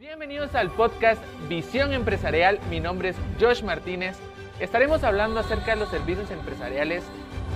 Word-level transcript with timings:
Bienvenidos 0.00 0.54
al 0.54 0.70
podcast 0.70 1.22
Visión 1.46 1.92
Empresarial. 1.92 2.58
Mi 2.70 2.80
nombre 2.80 3.10
es 3.10 3.16
Josh 3.38 3.62
Martínez. 3.62 4.16
Estaremos 4.58 5.04
hablando 5.04 5.40
acerca 5.40 5.74
de 5.74 5.80
los 5.80 5.90
servicios 5.90 6.30
empresariales 6.30 7.04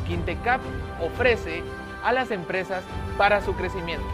que 0.07 0.13
Intecap 0.13 0.61
ofrece 1.01 1.63
a 2.03 2.13
las 2.13 2.31
empresas 2.31 2.85
para 3.17 3.41
su 3.41 3.55
crecimiento. 3.55 4.05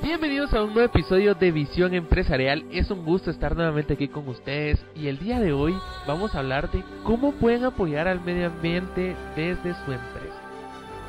Bienvenidos 0.00 0.54
a 0.54 0.62
un 0.62 0.72
nuevo 0.74 0.88
episodio 0.88 1.34
de 1.34 1.50
Visión 1.50 1.92
Empresarial. 1.92 2.64
Es 2.70 2.92
un 2.92 3.04
gusto 3.04 3.32
estar 3.32 3.56
nuevamente 3.56 3.94
aquí 3.94 4.06
con 4.06 4.28
ustedes 4.28 4.78
y 4.94 5.08
el 5.08 5.18
día 5.18 5.40
de 5.40 5.52
hoy 5.52 5.76
vamos 6.06 6.36
a 6.36 6.38
hablar 6.38 6.70
de 6.70 6.84
cómo 7.02 7.32
pueden 7.32 7.64
apoyar 7.64 8.06
al 8.06 8.20
medio 8.20 8.46
ambiente 8.46 9.16
desde 9.34 9.74
su 9.84 9.92
empresa. 9.92 10.37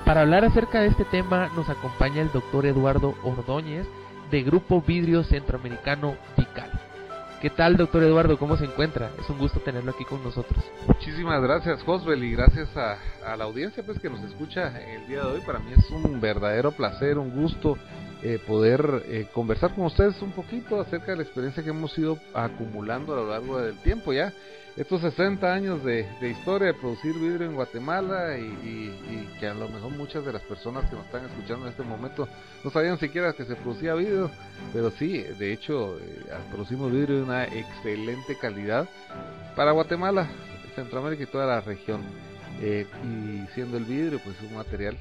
Para 0.09 0.21
hablar 0.21 0.43
acerca 0.43 0.81
de 0.81 0.87
este 0.87 1.05
tema 1.05 1.51
nos 1.55 1.69
acompaña 1.69 2.23
el 2.23 2.31
doctor 2.31 2.65
Eduardo 2.65 3.13
Ordóñez 3.21 3.85
de 4.31 4.41
Grupo 4.41 4.81
Vidrio 4.81 5.23
Centroamericano 5.23 6.15
Vical. 6.35 6.71
¿Qué 7.39 7.51
tal, 7.51 7.77
doctor 7.77 8.01
Eduardo? 8.01 8.39
¿Cómo 8.39 8.57
se 8.57 8.65
encuentra? 8.65 9.11
Es 9.19 9.29
un 9.29 9.37
gusto 9.37 9.59
tenerlo 9.59 9.91
aquí 9.91 10.05
con 10.05 10.23
nosotros. 10.23 10.65
Muchísimas 10.87 11.39
gracias, 11.43 11.83
Josbel, 11.83 12.23
y 12.23 12.31
gracias 12.31 12.75
a, 12.75 12.97
la 13.35 13.43
audiencia 13.43 13.83
pues, 13.83 13.99
que 13.99 14.09
nos 14.09 14.23
escucha 14.23 14.81
el 14.81 15.05
día 15.05 15.19
de 15.19 15.27
hoy. 15.27 15.41
Para 15.41 15.59
mí 15.59 15.73
es 15.77 15.91
un 15.91 16.19
verdadero 16.19 16.71
placer, 16.71 17.19
un 17.19 17.29
gusto 17.29 17.77
eh, 18.23 18.39
poder 18.45 19.03
eh, 19.07 19.27
conversar 19.33 19.73
con 19.73 19.85
ustedes 19.85 20.21
un 20.21 20.31
poquito 20.31 20.79
acerca 20.79 21.11
de 21.11 21.17
la 21.17 21.23
experiencia 21.23 21.63
que 21.63 21.69
hemos 21.69 21.97
ido 21.97 22.19
acumulando 22.33 23.13
a 23.13 23.17
lo 23.17 23.29
largo 23.29 23.59
del 23.59 23.77
tiempo 23.77 24.13
ya 24.13 24.33
estos 24.79 25.01
60 25.01 25.53
años 25.53 25.83
de, 25.83 26.07
historia 26.21 26.67
de 26.67 26.73
producir 26.73 27.13
vidrio 27.13 27.47
en 27.47 27.55
Guatemala 27.55 28.37
y, 28.37 29.27
que 29.39 29.47
a 29.47 29.53
lo 29.53 29.67
mejor 29.67 29.91
muchas 29.91 30.25
de 30.25 30.31
las 30.31 30.41
personas 30.43 30.89
que 30.89 30.95
nos 30.95 31.05
están 31.05 31.25
escuchando 31.25 31.65
en 31.65 31.71
este 31.71 31.83
momento 31.83 32.29
no 32.63 32.71
sabían 32.71 32.97
siquiera 32.97 33.33
que 33.33 33.43
se 33.43 33.55
producía 33.55 33.93
vidrio, 33.93 34.31
pero 34.71 34.91
sí, 34.91 35.21
de 35.21 35.51
hecho 35.51 35.97
eh, 35.99 36.23
producimos 36.49 36.91
vidrio 36.91 37.17
de 37.17 37.23
una 37.23 37.43
excelente 37.45 38.37
calidad 38.37 38.87
para 39.55 39.71
Guatemala, 39.71 40.29
Centroamérica 40.75 41.23
y 41.23 41.27
toda 41.27 41.45
la 41.45 41.61
región. 41.61 42.01
Eh, 42.61 42.85
y 43.03 43.53
siendo 43.53 43.77
el 43.77 43.85
vidrio 43.85 44.19
pues 44.23 44.35
un 44.41 44.55
material 44.55 44.97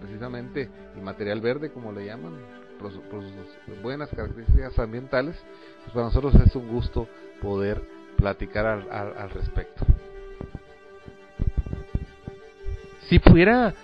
precisamente 0.00 0.68
el 0.94 1.02
material 1.02 1.40
verde 1.40 1.70
como 1.70 1.92
le 1.92 2.06
llaman 2.06 2.34
por, 2.78 2.92
sus 2.92 3.82
buenas 3.82 4.10
características 4.10 4.78
ambientales 4.78 5.36
pues 5.82 5.94
para 5.94 6.06
nosotros 6.06 6.34
es 6.34 6.54
un 6.56 6.68
gusto 6.68 7.08
poder 7.40 7.82
platicar 8.16 8.66
al, 8.66 8.86
al, 8.90 9.30
respecto. 9.30 9.84
Si 13.08 13.18
pudiera, 13.18 13.74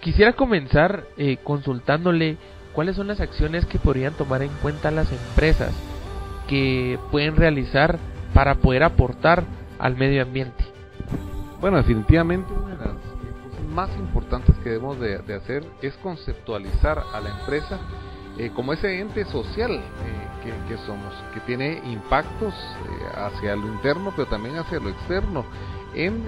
quisiera 0.00 0.34
comenzar 0.34 1.04
eh, 1.16 1.38
consultándole 1.42 2.36
cuáles 2.72 2.96
son 2.96 3.08
las 3.08 3.20
acciones 3.20 3.66
que 3.66 3.78
podrían 3.78 4.14
tomar 4.14 4.42
en 4.42 4.52
cuenta 4.62 4.90
las 4.90 5.10
empresas 5.10 5.74
que 6.48 6.98
pueden 7.10 7.36
realizar 7.36 7.98
para 8.32 8.56
poder 8.56 8.82
aportar 8.82 9.44
al 9.78 9.96
medio 9.96 10.22
ambiente. 10.22 10.64
Bueno, 11.60 11.78
definitivamente 11.78 12.52
más 13.74 13.90
importantes 13.98 14.54
que 14.58 14.70
debemos 14.70 14.98
de, 15.00 15.16
hacer 15.34 15.66
es 15.82 15.94
conceptualizar 15.96 17.02
a 17.12 17.20
la 17.20 17.40
empresa 17.40 17.80
eh, 18.38 18.50
como 18.54 18.72
ese 18.72 19.00
ente 19.00 19.24
social 19.26 19.72
eh, 19.72 20.52
que, 20.68 20.76
somos, 20.78 21.12
que 21.32 21.40
tiene 21.40 21.80
impactos 21.84 22.54
eh, 22.54 23.16
hacia 23.16 23.56
lo 23.56 23.66
interno, 23.66 24.12
pero 24.14 24.26
también 24.28 24.56
hacia 24.56 24.78
lo 24.78 24.90
externo, 24.90 25.44
en 25.94 26.24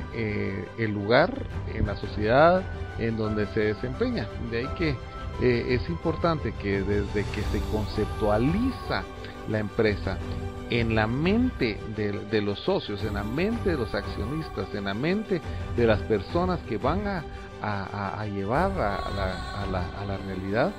el 0.78 0.92
lugar, 0.92 1.42
en 1.74 1.86
la 1.86 1.96
sociedad, 1.96 2.62
en 3.00 3.16
donde 3.16 3.46
se 3.48 3.74
desempeña. 3.74 4.28
De 4.48 4.58
ahí 4.58 4.68
que 4.78 4.96
es 5.74 5.88
importante 5.88 6.52
que 6.52 6.82
desde 6.82 7.24
que 7.32 7.42
se 7.42 7.60
conceptualiza 7.72 9.02
la 9.48 9.58
empresa 9.58 10.18
en 10.70 10.94
la 10.94 11.06
mente 11.06 11.78
de, 11.96 12.40
los 12.42 12.58
socios, 12.60 13.02
en 13.04 13.14
la 13.14 13.22
mente 13.22 13.70
de 13.70 13.76
los 13.76 13.94
accionistas, 13.94 14.74
en 14.74 14.84
la 14.84 14.94
mente 14.94 15.40
de 15.76 15.86
las 15.86 16.00
personas 16.02 16.58
que 16.68 16.76
van 16.76 17.06
a, 17.06 17.22
llevar 18.26 18.72
a 18.72 19.66
la 19.70 20.16
realidad, 20.26 20.72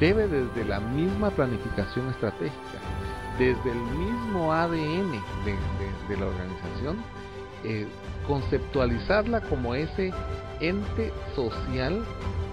debe 0.00 0.28
desde 0.28 0.64
la 0.64 0.80
misma 0.80 1.30
planificación 1.30 2.08
estratégica, 2.10 2.78
desde 3.38 3.70
el 3.70 3.78
mismo 3.78 4.52
ADN 4.52 5.12
de, 6.08 6.16
la 6.16 6.26
organización, 6.26 6.96
eh, 7.64 7.86
conceptualizarla 8.26 9.40
como 9.42 9.74
ese 9.74 10.12
ente 10.60 11.12
social 11.34 12.04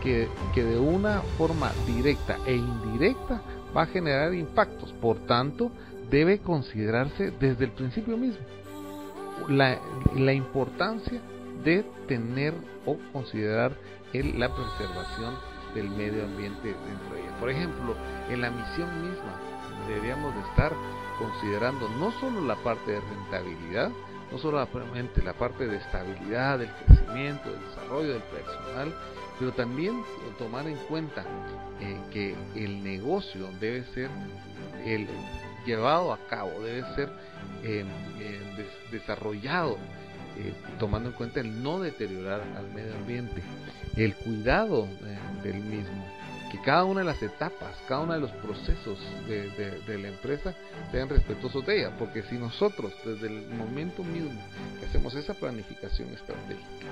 que, 0.02 0.28
que, 0.54 0.64
de 0.64 0.78
una 0.78 1.22
forma 1.38 1.72
directa 1.86 2.38
e 2.46 2.56
indirecta 2.56 3.42
va 3.76 3.84
a 3.84 3.88
generar 3.88 4.34
impactos. 4.34 4.94
Por 4.94 5.18
tanto, 5.26 5.72
debe 6.10 6.40
considerarse 6.40 7.32
desde 7.32 7.66
el 7.66 7.72
principio 7.72 8.18
mismo 8.18 8.46
la, 9.50 9.80
la 10.16 10.34
importancia 10.34 11.22
de 11.64 11.86
tener 12.08 12.54
o 12.86 12.98
considerar 13.12 13.74
el, 14.14 14.40
la 14.40 14.50
preservación 14.54 15.36
del 15.74 15.90
medio 15.90 16.24
ambiente 16.24 16.68
dentro 16.68 17.16
de 17.16 17.22
ella. 17.22 17.40
Por 17.40 17.50
ejemplo, 17.50 17.96
en 18.30 18.42
la 18.42 18.52
misión 18.52 18.90
misma 19.02 19.40
deberíamos 19.88 20.34
de 20.36 20.42
estar 20.42 20.72
considerando 21.18 21.90
no 22.00 22.12
solo 22.20 22.42
la 22.42 22.56
parte 22.56 22.92
de 22.92 23.02
rentabilidad, 23.02 23.92
no 24.32 24.38
solamente 24.38 25.22
la 25.24 25.34
parte 25.34 25.68
de 25.68 25.78
estabilidad, 25.78 26.60
del 26.60 26.70
crecimiento, 26.86 27.52
del 27.52 27.62
desarrollo 27.62 28.14
del 28.14 28.24
personal, 28.24 28.94
pero 29.44 29.56
también 29.56 30.02
tomar 30.38 30.66
en 30.68 30.78
cuenta 30.88 31.26
eh, 31.82 31.98
que 32.14 32.34
el 32.56 32.82
negocio 32.82 33.50
debe 33.60 33.84
ser 33.94 34.10
llevado 35.66 36.14
a 36.14 36.18
cabo, 36.30 36.62
debe 36.62 36.82
ser 36.96 37.10
eh, 37.62 37.84
eh, 38.22 38.66
desarrollado 38.90 39.78
tomando 40.80 41.10
en 41.10 41.16
cuenta 41.16 41.42
el 41.42 41.62
no 41.62 41.80
deteriorar 41.80 42.42
al 42.58 42.72
medio 42.74 42.96
ambiente 42.96 43.44
el 43.98 44.16
cuidado 44.16 44.88
eh, 45.06 45.18
del 45.44 45.60
mismo, 45.60 46.06
que 46.52 46.60
cada 46.62 46.86
una 46.86 47.02
de 47.02 47.06
las 47.06 47.22
etapas, 47.22 47.76
cada 47.88 48.02
uno 48.02 48.14
de 48.14 48.22
los 48.22 48.32
procesos 48.32 48.98
de, 49.28 49.98
la 50.00 50.08
empresa 50.08 50.54
sean 50.92 51.10
respetuosos 51.10 51.66
de 51.66 51.80
ella, 51.80 51.92
porque 51.98 52.24
si 52.24 52.36
nosotros 52.36 52.94
desde 53.06 53.28
el 53.28 53.50
momento 53.50 54.04
mismo 54.04 54.42
que 54.80 54.86
hacemos 54.86 55.14
esa 55.16 55.34
planificación 55.34 56.10
estratégica, 56.14 56.88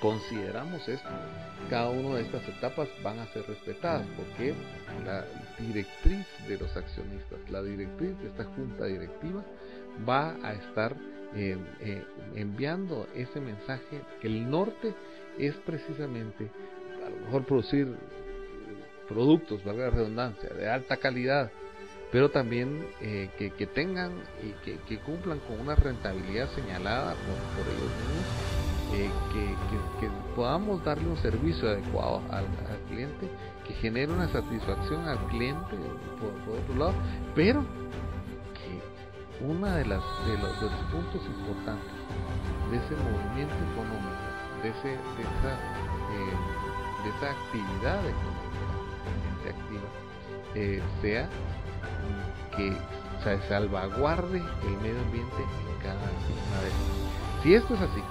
consideramos 0.00 0.88
esto, 0.88 1.08
cada 1.68 1.90
una 1.90 2.16
de 2.16 2.22
estas 2.22 2.46
etapas 2.48 2.88
van 3.02 3.18
a 3.18 3.26
ser 3.28 3.46
respetadas, 3.46 4.06
porque 4.16 4.54
la 5.04 5.24
directriz 5.58 6.26
de 6.48 6.58
los 6.58 6.76
accionistas, 6.76 7.38
la 7.50 7.62
directriz 7.62 8.18
de 8.20 8.28
esta 8.28 8.44
junta 8.44 8.86
directiva 8.86 9.44
va 10.08 10.36
a 10.42 10.52
estar 10.52 10.96
eh, 11.34 11.56
eh, 11.80 12.02
enviando 12.34 13.06
ese 13.14 13.40
mensaje 13.40 14.00
que 14.20 14.26
el 14.26 14.50
norte 14.50 14.94
es 15.38 15.54
precisamente 15.64 16.50
a 17.06 17.08
lo 17.08 17.16
mejor 17.24 17.44
producir 17.44 17.94
productos, 19.08 19.64
valga 19.64 19.86
la 19.86 19.90
redundancia, 19.90 20.48
de 20.50 20.68
alta 20.68 20.96
calidad, 20.96 21.50
pero 22.12 22.30
también 22.30 22.86
eh, 23.00 23.28
que, 23.38 23.66
tengan 23.66 24.12
y 24.42 24.52
que, 24.88 24.98
cumplan 24.98 25.38
con 25.40 25.60
una 25.60 25.74
rentabilidad 25.74 26.48
señalada 26.54 27.14
por, 27.14 27.66
ellos 27.66 27.82
mismos, 27.82 28.49
que, 28.90 30.10
podamos 30.34 30.82
darle 30.84 31.08
un 31.08 31.16
servicio 31.18 31.68
adecuado 31.68 32.22
al, 32.30 32.46
cliente, 32.88 33.28
que 33.66 33.74
genere 33.74 34.12
una 34.12 34.28
satisfacción 34.28 35.06
al 35.06 35.18
cliente 35.28 35.76
por 36.46 36.58
otro 36.58 36.74
lado, 36.76 36.94
pero 37.34 37.64
una 39.40 39.76
de 39.76 39.86
las 39.86 40.02
de 40.26 40.36
los, 40.38 40.52
puntos 40.92 41.22
importantes 41.26 41.92
de 42.70 42.76
ese 42.76 42.94
movimiento 42.96 43.54
económico, 43.72 44.20
de, 44.62 44.68
ese, 44.68 44.88
de, 44.88 45.22
esa, 45.22 45.54
eh, 46.12 46.36
de 47.04 47.10
esa 47.10 47.30
actividad 47.30 48.00
económica, 48.00 48.50
activa, 49.48 49.88
eh, 50.54 50.82
sea 51.00 51.28
que 52.56 52.76
se 53.24 53.48
salvaguarde 53.48 54.38
el 54.38 54.76
medio 54.82 55.00
ambiente 55.00 55.36
en 55.38 55.82
cada 55.82 55.94
una 55.94 56.60
de 56.60 56.68
ellas. 56.68 57.42
Si 57.42 57.54
esto 57.54 57.74
es 57.74 57.80
así, 57.80 58.02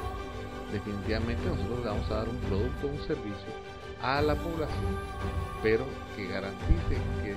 definitivamente 0.71 1.45
nosotros 1.45 1.79
le 1.79 1.85
vamos 1.85 2.11
a 2.11 2.15
dar 2.15 2.29
un 2.29 2.37
producto, 2.37 2.87
un 2.87 3.01
servicio 3.07 3.51
a 4.01 4.21
la 4.21 4.35
población, 4.35 4.95
pero 5.61 5.85
que 6.15 6.27
garantice 6.27 6.95
que, 7.23 7.35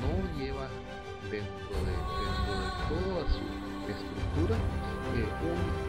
no 0.00 0.38
lleva 0.38 0.66
dentro 1.30 1.76
de, 1.84 1.92
dentro 1.92 2.52
de 2.56 2.68
toda 2.88 3.22
su 3.28 3.44
estructura 3.90 4.56
eh, 5.16 5.80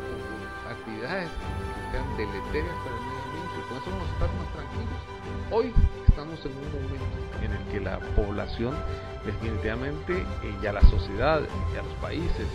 actividades 0.72 1.30
que 1.30 1.92
sean 1.92 2.18
deleterias 2.18 2.76
para 2.84 2.96
el 2.96 3.04
medio 3.06 3.22
ambiente 3.24 3.56
y 3.56 3.68
con 3.68 3.78
eso 3.78 3.90
vamos 3.92 4.10
a 4.10 4.14
estar 4.14 4.30
más 4.36 4.50
tranquilos. 4.54 5.02
Hoy 5.52 5.74
estamos 6.08 6.46
en 6.46 6.52
un 6.52 6.68
momento 6.72 7.18
en 7.44 7.52
el 7.52 7.64
que 7.72 7.80
la 7.80 8.00
población 8.16 8.76
definitivamente 9.26 10.14
eh, 10.18 10.56
y 10.62 10.66
a 10.66 10.74
la 10.74 10.82
sociedad 10.90 11.42
y 11.74 11.78
a 11.78 11.84
los 11.84 11.94
países, 12.02 12.48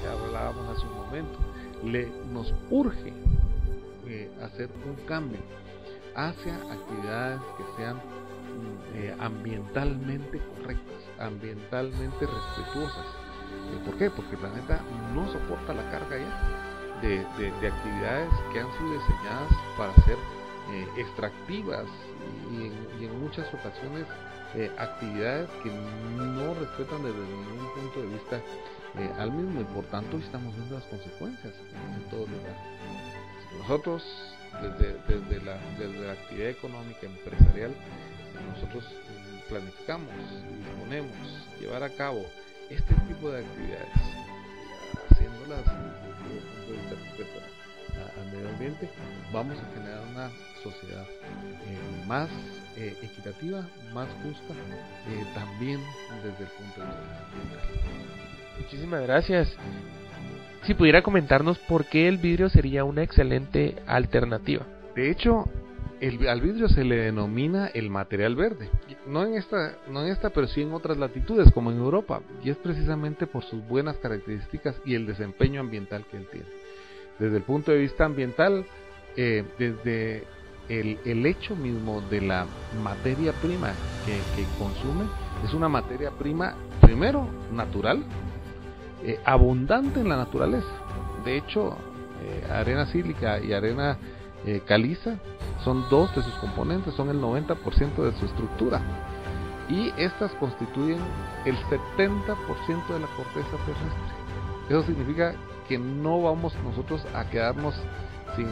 que 0.00 0.08
hablábamos 0.08 0.76
hace 0.76 0.86
un 0.86 0.94
momento, 0.94 1.38
le, 1.84 2.10
nos 2.32 2.52
urge 2.70 3.12
eh, 4.06 4.30
hacer 4.42 4.70
un 4.86 4.96
cambio 5.06 5.40
hacia 6.14 6.54
actividades 6.54 7.40
que 7.56 7.64
sean 7.76 8.00
eh, 8.94 9.14
ambientalmente 9.18 10.40
correctas, 10.56 11.02
ambientalmente 11.18 12.26
respetuosas. 12.26 13.06
¿Por 13.84 13.96
qué? 13.96 14.10
Porque 14.10 14.32
el 14.32 14.38
planeta 14.38 14.80
no 15.14 15.30
soporta 15.30 15.74
la 15.74 15.90
carga 15.90 16.18
ya 16.18 16.74
de, 17.02 17.20
actividades 17.68 18.30
que 18.52 18.60
han 18.60 18.72
sido 18.72 18.92
diseñadas 18.92 19.52
para 19.76 19.94
ser 20.04 20.16
extractivas 20.96 21.86
y 22.50 23.04
en, 23.04 23.20
muchas 23.20 23.46
ocasiones 23.52 24.06
actividades 24.78 25.50
que 25.62 25.70
no 25.70 26.54
respetan 26.54 27.02
desde 27.02 27.18
ningún 27.18 27.68
punto 27.74 28.00
de 28.02 28.06
vista 28.06 28.40
al 29.18 29.32
mismo 29.32 29.60
y 29.60 29.64
por 29.64 29.84
tanto 29.86 30.16
estamos 30.18 30.54
viendo 30.54 30.76
las 30.76 30.84
consecuencias 30.84 31.52
en 31.96 32.10
todo 32.10 32.26
lugar. 32.26 32.56
Nosotros 33.58 34.04
desde, 34.62 34.98
desde, 35.08 35.44
la, 35.44 35.58
desde 35.78 36.06
la 36.06 36.12
actividad 36.12 36.50
económica 36.50 37.06
empresarial, 37.06 37.74
nosotros 38.52 38.84
planificamos, 39.48 40.10
disponemos, 40.64 41.16
llevar 41.60 41.82
a 41.82 41.90
cabo 41.90 42.24
este 42.70 42.94
tipo 43.08 43.30
de 43.30 43.40
actividades, 43.40 43.88
haciéndolas 45.10 45.64
al 48.18 48.32
medio 48.32 48.48
ambiente, 48.48 48.88
vamos 49.32 49.56
a 49.58 49.74
generar 49.74 50.00
una 50.10 50.30
sociedad 50.62 51.04
eh, 51.04 52.06
más 52.06 52.28
eh, 52.76 52.96
equitativa, 53.02 53.66
más 53.92 54.08
justa, 54.22 54.54
eh, 55.08 55.24
también 55.34 55.80
desde 56.22 56.44
el 56.44 56.50
punto 56.50 56.80
de 56.80 56.86
vista 56.86 57.26
ambiental. 57.26 57.60
Muchísimas 58.58 59.02
gracias 59.02 59.56
si 60.66 60.74
pudiera 60.74 61.02
comentarnos 61.02 61.58
por 61.58 61.84
qué 61.84 62.08
el 62.08 62.18
vidrio 62.18 62.48
sería 62.48 62.84
una 62.84 63.02
excelente 63.02 63.76
alternativa. 63.86 64.64
De 64.94 65.10
hecho, 65.10 65.44
el, 66.00 66.26
al 66.26 66.40
vidrio 66.40 66.68
se 66.68 66.84
le 66.84 66.96
denomina 66.96 67.66
el 67.68 67.90
material 67.90 68.34
verde. 68.34 68.70
No 69.06 69.24
en, 69.24 69.34
esta, 69.34 69.76
no 69.90 70.02
en 70.02 70.12
esta, 70.12 70.30
pero 70.30 70.46
sí 70.46 70.62
en 70.62 70.72
otras 70.72 70.96
latitudes, 70.96 71.52
como 71.52 71.70
en 71.70 71.78
Europa. 71.78 72.22
Y 72.42 72.50
es 72.50 72.56
precisamente 72.56 73.26
por 73.26 73.44
sus 73.44 73.66
buenas 73.66 73.96
características 73.98 74.80
y 74.86 74.94
el 74.94 75.06
desempeño 75.06 75.60
ambiental 75.60 76.06
que 76.10 76.16
él 76.16 76.26
tiene. 76.30 76.46
Desde 77.18 77.36
el 77.36 77.42
punto 77.42 77.70
de 77.70 77.78
vista 77.78 78.04
ambiental, 78.04 78.66
eh, 79.16 79.44
desde 79.58 80.24
el, 80.68 80.98
el, 81.04 81.26
hecho 81.26 81.54
mismo 81.54 82.00
de 82.00 82.20
la 82.20 82.46
materia 82.82 83.32
prima 83.32 83.72
que, 84.04 84.44
consume, 84.58 85.04
es 85.44 85.54
una 85.54 85.68
materia 85.68 86.10
prima, 86.10 86.54
primero, 86.80 87.28
natural, 87.52 88.02
eh, 89.04 89.20
abundante 89.24 90.00
en 90.00 90.08
la 90.08 90.16
naturaleza. 90.16 90.66
De 91.24 91.36
hecho, 91.36 91.76
eh, 92.22 92.50
arena 92.50 92.86
sílica 92.86 93.38
y 93.38 93.52
arena 93.52 93.98
caliza 94.66 95.18
son 95.64 95.88
dos 95.88 96.14
de 96.14 96.22
sus 96.22 96.34
componentes, 96.34 96.92
son 96.92 97.08
el 97.08 97.18
90% 97.18 98.02
de 98.02 98.12
su 98.18 98.26
estructura. 98.26 98.82
Y 99.70 99.90
estas 99.96 100.32
constituyen 100.32 100.98
el 101.46 101.56
70% 101.56 102.88
de 102.88 103.00
la 103.00 103.06
corteza 103.06 103.56
terrestre. 103.64 104.14
Eso 104.68 104.82
significa 104.82 105.34
que 105.68 105.78
no 105.78 106.22
vamos 106.22 106.54
nosotros 106.64 107.04
a 107.14 107.24
quedarnos 107.30 107.74
sin, 108.36 108.48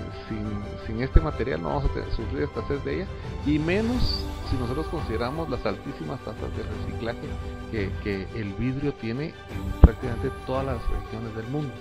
sin, 0.86 1.02
este 1.02 1.20
material, 1.20 1.62
no 1.62 1.68
vamos 1.68 1.84
a 1.84 2.16
sufrir 2.16 2.42
escasez 2.42 2.84
de 2.84 2.96
ella, 2.96 3.06
y 3.46 3.58
menos 3.58 4.24
si 4.50 4.56
nosotros 4.56 4.86
consideramos 4.86 5.48
las 5.48 5.64
altísimas 5.66 6.20
tasas 6.20 6.56
de 6.56 6.62
reciclaje 6.62 7.90
que, 8.02 8.28
el 8.34 8.52
vidrio 8.54 8.92
tiene 8.94 9.26
en 9.26 9.80
prácticamente 9.80 10.30
todas 10.46 10.66
las 10.66 10.90
regiones 10.90 11.34
del 11.34 11.46
mundo. 11.46 11.72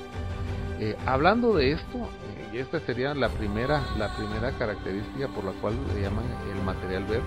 Eh, 0.79 0.97
hablando 1.05 1.53
de 1.53 1.73
esto, 1.73 2.09
eh, 2.53 2.59
esta 2.59 2.79
sería 2.79 3.13
la 3.13 3.29
primera, 3.29 3.83
la 3.97 4.15
primera 4.15 4.51
característica 4.57 5.27
por 5.27 5.43
la 5.43 5.51
cual 5.53 5.75
le 5.93 6.01
llaman 6.01 6.25
el 6.55 6.63
material 6.63 7.03
verde, 7.03 7.23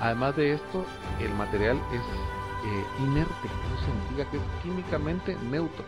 además 0.00 0.36
de 0.36 0.52
esto, 0.52 0.84
el 1.20 1.34
material 1.34 1.76
es 1.92 2.00
eh, 2.64 2.84
inerte, 3.00 3.32
eso 3.46 3.86
significa 3.86 4.30
que 4.30 4.36
es 4.36 4.42
químicamente 4.62 5.36
neutro, 5.50 5.84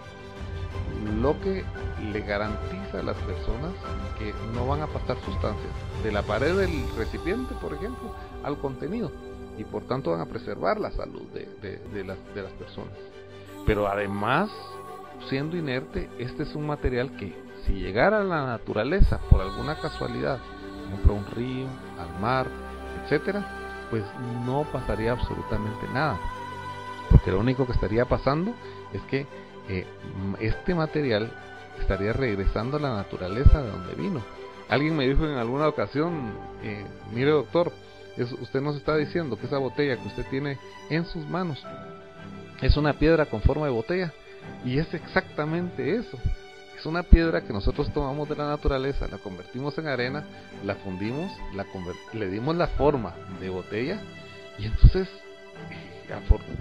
lo 1.04 1.38
que 1.40 1.64
le 2.12 2.20
garantiza 2.20 3.00
a 3.00 3.02
las 3.02 3.16
personas 3.18 3.72
que 4.18 4.32
no 4.54 4.66
van 4.66 4.82
a 4.82 4.86
pasar 4.86 5.16
sustancias 5.24 5.72
de 6.02 6.12
la 6.12 6.22
pared 6.22 6.56
del 6.56 6.84
recipiente, 6.96 7.54
por 7.60 7.74
ejemplo, 7.74 8.14
al 8.42 8.58
contenido 8.58 9.10
y 9.56 9.64
por 9.64 9.84
tanto 9.84 10.12
van 10.12 10.20
a 10.20 10.26
preservar 10.26 10.80
la 10.80 10.90
salud 10.90 11.22
de, 11.32 12.04
las, 12.04 12.18
personas. 12.52 12.94
Pero 13.66 13.86
además, 13.88 14.50
siendo 15.28 15.56
inerte, 15.56 16.10
este 16.18 16.42
es 16.42 16.54
un 16.54 16.66
material 16.66 17.16
que 17.16 17.34
si 17.64 17.74
llegara 17.74 18.20
a 18.20 18.24
la 18.24 18.46
naturaleza 18.46 19.20
por 19.30 19.40
alguna 19.40 19.76
casualidad, 19.80 20.38
por 20.38 20.88
ejemplo 20.88 21.14
un 21.14 21.26
río, 21.26 21.66
al 21.98 22.20
mar, 22.20 22.46
etcétera, 23.02 23.46
pues 23.90 24.04
no 24.44 24.64
pasaría 24.72 25.12
absolutamente 25.12 25.86
nada. 25.92 26.18
Porque 27.10 27.30
lo 27.30 27.40
único 27.40 27.66
que 27.66 27.72
estaría 27.72 28.04
pasando 28.06 28.52
es 28.92 29.02
que 29.02 29.26
eh, 29.68 29.86
este 30.40 30.74
material 30.74 31.30
estaría 31.80 32.12
regresando 32.12 32.76
a 32.76 32.80
la 32.80 32.94
naturaleza 32.94 33.62
de 33.62 33.70
donde 33.70 33.94
vino. 33.94 34.22
Alguien 34.68 34.96
me 34.96 35.06
dijo 35.06 35.26
en 35.26 35.36
alguna 35.36 35.68
ocasión, 35.68 36.32
eh, 36.62 36.84
mire 37.12 37.30
doctor, 37.30 37.72
usted 38.40 38.60
nos 38.60 38.76
está 38.76 38.96
diciendo 38.96 39.36
que 39.36 39.46
esa 39.46 39.58
botella 39.58 39.96
que 39.96 40.08
usted 40.08 40.26
tiene 40.30 40.58
en 40.88 41.04
sus 41.04 41.26
manos 41.26 41.62
es 42.62 42.76
una 42.76 42.94
piedra 42.94 43.26
con 43.26 43.42
forma 43.42 43.66
de 43.66 43.72
botella. 43.72 44.12
Y 44.64 44.78
es 44.78 44.92
exactamente 44.94 45.96
eso. 45.96 46.18
Es 46.76 46.86
una 46.86 47.02
piedra 47.02 47.42
que 47.42 47.52
nosotros 47.52 47.92
tomamos 47.92 48.28
de 48.28 48.36
la 48.36 48.48
naturaleza, 48.48 49.08
la 49.08 49.18
convertimos 49.18 49.76
en 49.78 49.86
arena, 49.86 50.24
la 50.64 50.74
fundimos, 50.76 51.32
la 51.54 51.66
le 52.12 52.28
dimos 52.28 52.56
la 52.56 52.66
forma 52.66 53.14
de 53.40 53.48
botella 53.48 54.00
y 54.58 54.66
entonces 54.66 55.08
eh, 55.70 55.93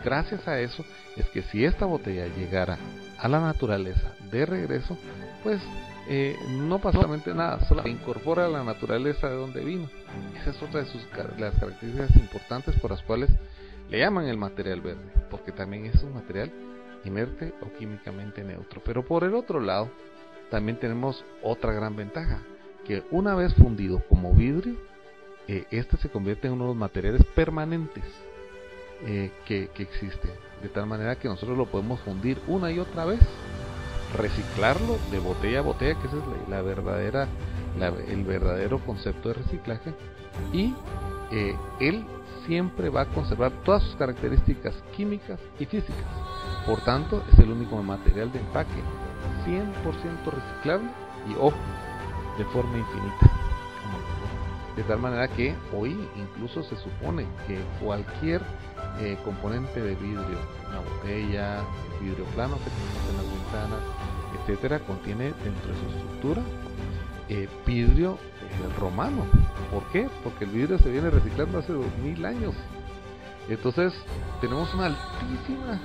gracias 0.03 0.47
a 0.47 0.59
eso 0.59 0.83
es 1.15 1.27
que 1.29 1.41
si 1.43 1.63
esta 1.65 1.85
botella 1.85 2.27
llegara 2.27 2.77
a 3.17 3.27
la 3.27 3.39
naturaleza 3.39 4.13
de 4.31 4.45
regreso, 4.45 4.97
pues 5.43 5.61
eh, 6.07 6.35
no 6.49 6.79
pasa 6.79 6.97
absolutamente 6.97 7.33
nada, 7.33 7.65
solo 7.67 7.87
incorpora 7.87 8.47
la 8.47 8.63
naturaleza 8.63 9.29
de 9.29 9.35
donde 9.35 9.63
vino. 9.63 9.89
Esa 10.41 10.51
es 10.51 10.61
otra 10.61 10.81
de 10.81 10.87
sus 10.87 11.05
las 11.37 11.57
características 11.59 12.15
importantes 12.15 12.75
por 12.79 12.91
las 12.91 13.01
cuales 13.03 13.29
le 13.89 13.99
llaman 13.99 14.27
el 14.27 14.37
material 14.37 14.81
verde, 14.81 15.03
porque 15.29 15.51
también 15.51 15.85
es 15.85 16.01
un 16.03 16.13
material 16.13 16.51
inerte 17.05 17.53
o 17.61 17.71
químicamente 17.77 18.43
neutro. 18.43 18.81
Pero 18.83 19.05
por 19.05 19.23
el 19.23 19.35
otro 19.35 19.59
lado, 19.59 19.89
también 20.49 20.79
tenemos 20.79 21.23
otra 21.41 21.73
gran 21.73 21.95
ventaja, 21.95 22.41
que 22.85 23.03
una 23.11 23.35
vez 23.35 23.53
fundido 23.53 24.03
como 24.09 24.33
vidrio, 24.33 24.75
eh, 25.47 25.65
este 25.71 25.97
se 25.97 26.09
convierte 26.09 26.47
en 26.47 26.53
uno 26.53 26.63
de 26.63 26.69
los 26.69 26.77
materiales 26.77 27.23
permanentes 27.35 28.03
eh, 29.05 29.31
que, 29.45 29.69
existen, 29.77 30.31
de 30.61 30.69
tal 30.69 30.85
manera 30.85 31.15
que 31.15 31.27
nosotros 31.27 31.57
lo 31.57 31.65
podemos 31.65 31.99
fundir 32.01 32.41
una 32.47 32.71
y 32.71 32.79
otra 32.79 33.05
vez 33.05 33.19
reciclarlo 34.17 34.97
de 35.11 35.19
botella 35.19 35.59
a 35.59 35.61
botella, 35.63 35.99
que 35.99 36.07
ese 36.07 36.17
es 36.17 36.49
la, 36.49 36.61
verdadera, 36.61 37.27
el 38.07 38.23
verdadero 38.23 38.79
concepto 38.79 39.29
de 39.29 39.35
reciclaje. 39.35 39.93
Y 40.51 40.73
eh, 41.31 41.55
él 41.79 42.05
siempre 42.45 42.89
va 42.89 43.01
a 43.01 43.05
conservar 43.07 43.51
todas 43.63 43.83
sus 43.83 43.95
características 43.95 44.75
químicas 44.95 45.39
y 45.59 45.65
físicas. 45.65 46.05
Por 46.65 46.79
tanto, 46.81 47.23
es 47.31 47.39
el 47.39 47.51
único 47.51 47.81
material 47.81 48.31
de 48.31 48.39
empaque 48.39 48.81
100% 49.45 50.31
reciclable 50.31 50.89
y 51.29 51.33
ojo, 51.35 51.57
de 52.37 52.45
forma 52.45 52.77
infinita. 52.77 53.31
De 54.75 54.83
tal 54.83 54.99
manera 54.99 55.27
que 55.27 55.55
hoy 55.75 55.95
incluso 56.15 56.63
se 56.63 56.75
supone 56.77 57.25
que 57.47 57.59
cualquier 57.83 58.41
eh, 58.99 59.17
componente 59.23 59.81
de 59.81 59.95
vidrio, 59.95 60.37
una 60.69 60.79
botella, 60.79 61.59
el 61.59 62.05
vidrio 62.05 62.25
plano 62.35 62.57
que 62.57 62.69
tenemos 62.69 63.09
en 63.09 63.17
las 63.17 63.25
ventanas, 63.43 63.79
etcétera, 64.39 64.79
contiene 64.79 65.33
dentro 65.43 65.71
de 65.71 65.79
su 65.79 65.97
estructura 65.97 66.41
eh, 67.29 67.47
vidrio 67.65 68.13
eh, 68.41 68.79
romano. 68.79 69.25
¿Por 69.71 69.83
qué? 69.91 70.09
Porque 70.23 70.45
el 70.45 70.51
vidrio 70.51 70.77
se 70.77 70.91
viene 70.91 71.09
reciclando 71.09 71.57
hace 71.59 71.73
2000 71.73 72.25
años. 72.25 72.53
Entonces, 73.49 73.93
tenemos 74.41 74.73
un 74.73 74.81
altísima 74.81 75.79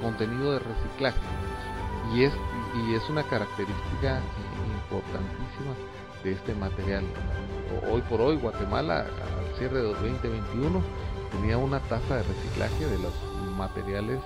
contenido 0.00 0.52
de 0.52 0.58
reciclaje 0.58 1.18
y 2.12 2.24
es, 2.24 2.32
y 2.74 2.94
es 2.94 3.08
una 3.08 3.22
característica 3.22 4.20
importantísima 4.82 5.74
de 6.24 6.32
este 6.32 6.54
material. 6.54 7.04
Hoy 7.90 8.02
por 8.02 8.20
hoy, 8.20 8.36
Guatemala, 8.36 9.00
al 9.00 9.41
cierre 9.62 9.78
de 9.78 9.92
2021, 9.92 10.82
tenía 11.30 11.56
una 11.56 11.78
tasa 11.78 12.16
de 12.16 12.22
reciclaje 12.24 12.84
de 12.84 12.98
los 12.98 13.12
materiales 13.56 14.18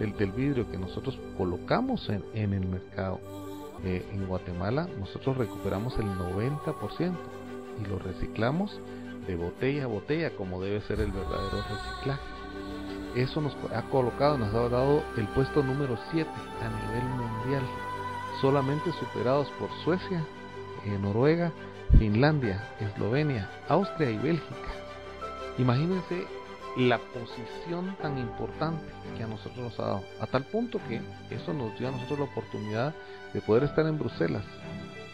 del, 0.00 0.32
vidrio 0.32 0.68
que 0.68 0.76
nosotros 0.76 1.16
colocamos 1.38 2.08
en, 2.08 2.52
el 2.52 2.66
mercado 2.66 3.20
eh, 3.84 4.04
en 4.12 4.26
Guatemala, 4.26 4.88
nosotros 4.98 5.36
recuperamos 5.36 5.96
el 5.98 6.06
90% 6.06 7.14
y 7.80 7.88
lo 7.88 8.00
reciclamos 8.00 8.80
de 9.28 9.36
botella 9.36 9.84
a 9.84 9.86
botella 9.86 10.30
como 10.34 10.60
debe 10.60 10.80
ser 10.80 10.98
el 10.98 11.12
verdadero 11.12 11.62
reciclaje. 11.70 12.22
Eso 13.14 13.40
nos 13.40 13.56
ha 13.72 13.82
colocado, 13.82 14.36
nos 14.36 14.52
ha 14.52 14.68
dado 14.68 15.04
el 15.16 15.28
puesto 15.28 15.62
número 15.62 15.96
7 16.10 16.28
a 16.28 16.86
nivel 16.86 17.08
mundial, 17.08 17.62
solamente 18.40 18.90
superados 18.94 19.46
por 19.60 19.70
Suecia, 19.84 20.24
eh, 20.86 20.98
Noruega, 21.00 21.52
Finlandia, 22.02 22.60
Eslovenia, 22.80 23.48
Austria 23.68 24.10
y 24.10 24.18
Bélgica. 24.18 24.72
Imagínense 25.56 26.26
la 26.76 26.98
posición 26.98 27.96
tan 28.02 28.18
importante 28.18 28.82
que 29.16 29.22
a 29.22 29.28
nosotros 29.28 29.58
nos 29.58 29.78
ha 29.78 29.82
dado, 29.84 30.04
a 30.18 30.26
tal 30.26 30.42
punto 30.42 30.80
que 30.88 31.00
eso 31.32 31.52
nos 31.52 31.78
dio 31.78 31.86
a 31.86 31.92
nosotros 31.92 32.18
la 32.18 32.24
oportunidad 32.24 32.92
de 33.32 33.40
poder 33.40 33.62
estar 33.62 33.86
en 33.86 34.00
Bruselas 34.00 34.42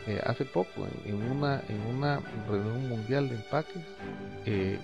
eh, 0.06 0.18
hace 0.24 0.46
poco 0.46 0.86
en, 1.04 1.30
una 1.30 1.60
en 1.68 1.94
una 1.94 2.20
reunión 2.48 2.88
mundial 2.88 3.28
de 3.28 3.34
empaques 3.34 3.82
eh, 4.46 4.78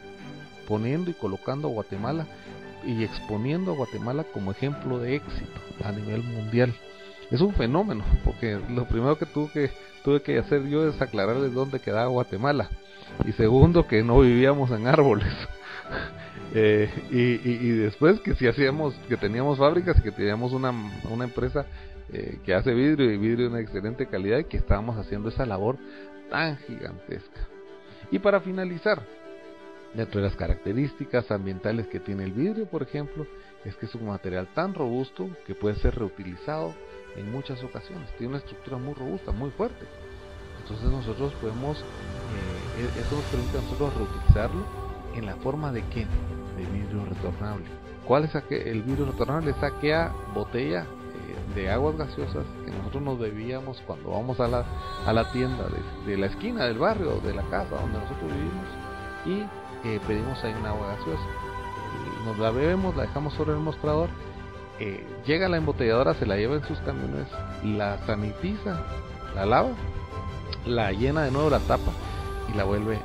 poniendo 0.68 1.10
y 1.10 1.14
colocando 1.14 1.68
a 1.68 1.70
Guatemala 1.70 2.26
y 2.84 3.02
exponiendo 3.02 3.72
a 3.72 3.76
Guatemala 3.76 4.24
como 4.24 4.50
ejemplo 4.50 4.98
de 4.98 5.14
éxito 5.14 5.58
a 5.82 5.90
nivel 5.90 6.22
mundial. 6.22 6.74
Es 7.30 7.40
un 7.40 7.54
fenómeno, 7.54 8.04
porque 8.26 8.60
lo 8.68 8.86
primero 8.86 9.16
que 9.16 9.24
tuve 9.24 9.50
que, 9.52 9.70
tuve 10.04 10.20
que 10.22 10.38
hacer 10.38 10.68
yo 10.68 10.86
es 10.86 11.00
aclararles 11.00 11.52
dónde 11.54 11.80
quedaba 11.80 12.06
Guatemala. 12.06 12.68
Y 13.24 13.32
segundo, 13.32 13.86
que 13.86 14.02
no 14.04 14.20
vivíamos 14.20 14.70
en 14.70 14.86
árboles. 14.86 15.32
Eh, 16.56 16.88
y, 17.10 17.70
después 17.70 18.20
que 18.20 18.36
si 18.36 18.46
hacíamos, 18.46 18.94
que 19.08 19.16
teníamos 19.16 19.58
fábricas 19.58 19.98
y 19.98 20.02
que 20.02 20.12
teníamos 20.12 20.52
una, 20.52 20.72
una 21.10 21.24
empresa 21.24 21.66
eh, 22.12 22.38
que 22.44 22.54
hace 22.54 22.72
vidrio 22.72 23.10
y 23.10 23.16
vidrio 23.16 23.46
de 23.46 23.50
una 23.50 23.60
excelente 23.60 24.06
calidad 24.06 24.38
y 24.38 24.44
que 24.44 24.58
estábamos 24.58 24.96
haciendo 24.96 25.30
esa 25.30 25.44
labor 25.46 25.78
tan 26.30 26.56
gigantesca. 26.58 27.48
Y 28.12 28.20
para 28.20 28.40
finalizar, 28.40 29.02
dentro 29.94 30.20
de 30.20 30.28
las 30.28 30.36
características 30.36 31.28
ambientales 31.32 31.88
que 31.88 31.98
tiene 31.98 32.22
el 32.22 32.32
vidrio, 32.32 32.66
por 32.66 32.84
ejemplo, 32.84 33.26
es 33.64 33.74
que 33.74 33.86
es 33.86 33.94
un 33.96 34.06
material 34.06 34.46
tan 34.54 34.74
robusto 34.74 35.28
que 35.46 35.56
puede 35.56 35.74
ser 35.76 35.96
reutilizado 35.96 36.72
en 37.16 37.30
muchas 37.30 37.62
ocasiones. 37.62 38.10
Tiene 38.18 38.28
una 38.28 38.38
estructura 38.38 38.76
muy 38.76 38.94
robusta, 38.94 39.32
muy 39.32 39.50
fuerte. 39.50 39.86
Entonces 40.62 40.88
nosotros 40.90 41.32
podemos, 41.34 41.78
eh, 41.78 42.80
e-, 42.80 43.00
eso 43.00 43.16
nos 43.16 43.24
permite 43.26 43.58
a 43.58 43.60
nosotros 43.62 43.94
reutilizarlo 43.94 44.64
en 45.14 45.26
la 45.26 45.36
forma 45.36 45.72
de 45.72 45.82
qué? 45.88 46.06
De 46.56 46.64
vidrio 46.72 47.04
retornable. 47.04 47.66
¿Cuál 48.06 48.24
es 48.24 48.34
el 48.50 48.82
vidrio 48.82 49.06
retornable? 49.06 49.50
Es 49.50 49.62
aquella 49.62 50.12
botella 50.34 50.82
eh, 50.82 51.54
de 51.54 51.70
aguas 51.70 51.96
gaseosas 51.96 52.44
que 52.64 52.70
nosotros 52.70 53.02
nos 53.02 53.18
bebíamos 53.18 53.82
cuando 53.86 54.10
vamos 54.10 54.40
a 54.40 54.48
la, 54.48 54.64
a 55.06 55.12
la 55.12 55.30
tienda 55.32 55.66
de, 56.06 56.16
la 56.16 56.26
esquina 56.26 56.64
del 56.64 56.78
barrio, 56.78 57.20
de 57.20 57.34
la 57.34 57.42
casa 57.42 57.76
donde 57.76 57.98
nosotros 57.98 58.30
vivimos 58.32 58.66
y 59.26 59.88
eh, 59.88 60.00
pedimos 60.06 60.42
ahí 60.44 60.54
una 60.58 60.70
agua 60.70 60.96
gaseosa. 60.96 61.24
nos 62.24 62.38
la 62.38 62.50
bebemos, 62.50 62.96
la 62.96 63.02
dejamos 63.02 63.34
sobre 63.34 63.52
el 63.52 63.60
mostrador 63.60 64.10
eh, 64.80 65.06
llega 65.24 65.48
la 65.48 65.56
embotelladora, 65.56 66.14
se 66.14 66.26
la 66.26 66.36
lleva 66.36 66.56
en 66.56 66.64
sus 66.64 66.78
camiones, 66.80 67.28
la 67.62 67.98
sanitiza, 68.06 68.82
la 69.34 69.46
lava, 69.46 69.70
la 70.66 70.90
llena 70.92 71.22
de 71.22 71.30
nuevo 71.30 71.48
la 71.48 71.60
tapa 71.60 71.92
y 72.52 72.56
la 72.56 72.64
vuelve 72.64 72.98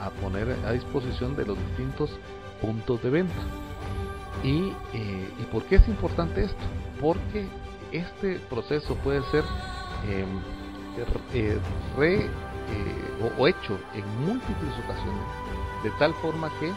a, 0.00 0.10
poner 0.22 0.56
a 0.66 0.72
disposición 0.72 1.36
de 1.36 1.44
los 1.44 1.58
distintos 1.58 2.10
puntos 2.60 3.02
de 3.02 3.10
venta. 3.10 3.34
Y, 4.42 4.72
eh, 4.94 5.28
¿Y 5.38 5.42
por 5.52 5.64
qué 5.64 5.76
es 5.76 5.88
importante 5.88 6.44
esto? 6.44 6.64
Porque 7.00 7.46
este 7.92 8.38
proceso 8.48 8.94
puede 8.96 9.22
ser 9.30 9.44
em, 10.08 10.40
eh, 11.34 11.58
re, 11.96 12.30
o, 13.38 13.46
hecho 13.46 13.78
en 13.94 14.24
múltiples 14.24 14.72
ocasiones, 14.84 15.22
de 15.82 15.90
tal 15.98 16.14
forma 16.14 16.50
que 16.58 16.72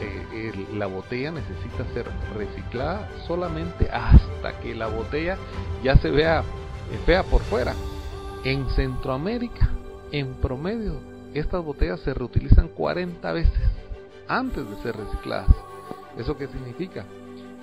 eh, 0.00 0.66
la 0.74 0.86
botella 0.86 1.32
necesita 1.32 1.84
ser 1.92 2.06
reciclada 2.36 3.08
solamente 3.26 3.88
hasta 3.90 4.58
que 4.60 4.74
la 4.74 4.86
botella 4.86 5.36
ya 5.82 5.96
se 5.96 6.10
vea 6.10 6.40
eh, 6.40 6.98
fea 7.04 7.22
por 7.22 7.42
fuera. 7.42 7.74
En 8.44 8.68
Centroamérica, 8.70 9.68
en 10.12 10.34
promedio, 10.34 11.00
estas 11.34 11.64
botellas 11.64 12.00
se 12.00 12.14
reutilizan 12.14 12.68
40 12.68 13.32
veces 13.32 13.70
antes 14.28 14.68
de 14.68 14.76
ser 14.82 14.96
recicladas. 14.96 15.50
¿Eso 16.16 16.36
qué 16.36 16.46
significa? 16.46 17.04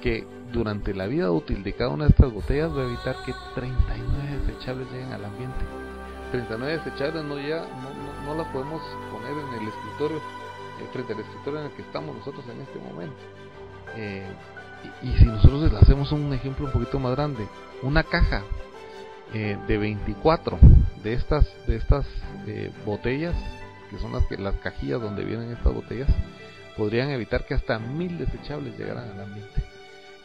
Que 0.02 0.28
durante 0.52 0.94
la 0.94 1.08
vida 1.08 1.32
útil 1.32 1.64
de 1.64 1.74
cada 1.74 1.90
una 1.90 2.06
de 2.06 2.12
estas 2.12 2.32
botellas 2.32 2.72
va 2.76 2.82
a 2.82 2.86
evitar 2.86 3.16
que 3.26 3.34
39 3.56 4.46
desechables 4.46 4.92
lleguen 4.92 5.14
al 5.14 5.26
ambiente. 5.26 5.66
39 6.32 6.78
desechables 6.84 7.24
no, 7.24 7.40
ya, 7.40 7.66
no 8.26 8.36
las 8.36 8.48
podemos 8.48 8.82
poner 9.12 9.32
en 9.32 9.62
el 9.62 9.68
escritorio 9.70 10.45
eh, 10.80 10.88
frente 10.92 11.14
al 11.14 11.20
escritorio 11.20 11.60
en 11.60 11.66
el 11.68 11.72
que 11.74 11.82
estamos 11.82 12.16
nosotros 12.16 12.46
en 12.50 12.62
este 12.62 12.80
momento. 12.80 13.18
Eh, 13.96 14.26
y, 15.02 15.12
si 15.18 15.26
nosotros 15.26 15.74
hacemos 15.82 16.12
un 16.12 16.32
ejemplo 16.34 16.66
un 16.66 16.72
poquito 16.72 17.00
más 17.00 17.16
grande, 17.16 17.48
una 17.82 18.04
caja 18.04 18.44
eh, 19.34 19.58
de 19.68 19.78
24 19.78 20.60
de 21.04 21.14
estas, 21.14 21.48
de 21.66 21.78
estas 21.78 22.06
botellas, 22.86 23.36
que 23.90 23.98
son 23.98 24.12
las, 24.12 24.24
las 24.40 24.56
cajillas 24.56 25.02
donde 25.02 25.24
vienen 25.24 25.52
estas 25.52 25.74
botellas, 25.74 26.10
podrían 26.78 27.10
evitar 27.10 27.46
que 27.46 27.54
hasta 27.54 27.80
mil 27.80 28.18
desechables 28.18 28.78
llegaran 28.78 29.10
al 29.12 29.22
ambiente. 29.22 29.64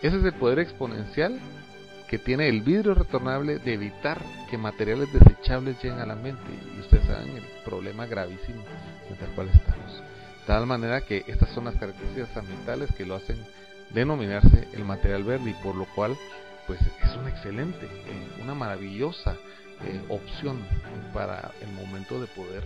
Ese 0.03 0.17
es 0.17 0.25
el 0.25 0.33
poder 0.35 0.59
exponencial 0.59 1.39
que 2.11 2.19
tiene 2.19 2.49
el 2.49 2.63
vidrio 2.63 2.95
retornable 2.95 3.61
de 3.61 3.75
evitar 3.75 4.21
que 4.51 4.59
materiales 4.59 5.13
desechables 5.13 5.77
lleguen 5.81 6.01
al 6.01 6.11
ambiente. 6.11 6.43
Y 6.77 6.81
ustedes 6.81 7.07
saben 7.07 7.37
el 7.37 7.45
problema 7.65 8.05
gravísimo 8.05 8.65
en 9.09 9.25
el 9.25 9.35
cual 9.37 9.49
estamos. 9.49 10.03
De 10.41 10.47
tal 10.47 10.67
manera 10.67 11.03
que 11.03 11.25
estas 11.27 11.51
son 11.51 11.67
las 11.67 11.77
características 11.77 12.37
ambientales 12.37 12.91
que 12.97 13.07
lo 13.07 13.15
hacen 13.15 13.37
denominarse 13.91 14.69
el 14.73 14.85
material 14.85 15.25
verde 15.25 15.51
y 15.51 15.55
por 15.63 15.75
lo 15.75 15.87
cual 15.95 16.17
pues 16.67 16.81
es 16.81 17.17
una 17.17 17.31
excelente, 17.31 17.87
eh, 17.87 18.43
una 18.43 18.55
maravillosa 18.55 19.37
eh, 19.85 20.01
opción 20.09 20.61
para 21.13 21.53
el 21.61 21.73
momento 21.73 22.21
de 22.21 22.27
poder 22.29 22.65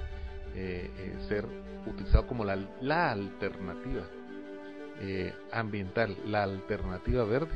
eh, 0.54 0.90
ser 1.28 1.46
utilizado 1.86 2.26
como 2.26 2.44
la, 2.44 2.58
la 2.80 3.10
alternativa 3.10 4.02
ambiental, 5.50 6.16
la 6.26 6.44
alternativa 6.44 7.24
verde 7.24 7.48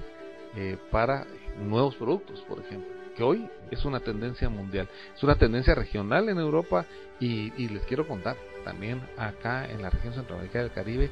para 0.91 1.25
nuevos 1.63 1.95
productos, 1.95 2.41
por 2.49 2.59
ejemplo, 2.59 2.91
que 3.17 3.23
hoy 3.23 3.49
es 3.71 3.85
una 3.85 4.01
tendencia 4.01 4.49
mundial, 4.49 4.89
es 5.15 5.23
una 5.23 5.37
tendencia 5.37 5.75
regional 5.75 6.29
en 6.29 6.39
Europa 6.39 6.85
y, 7.21 7.53
y 7.63 7.69
les 7.69 7.85
quiero 7.85 8.09
contar, 8.09 8.37
también 8.69 9.01
acá 9.17 9.65
en 9.65 9.81
la 9.81 9.89
región 9.89 10.13
centroamericana 10.13 10.65
del 10.65 10.73
Caribe, 10.73 11.09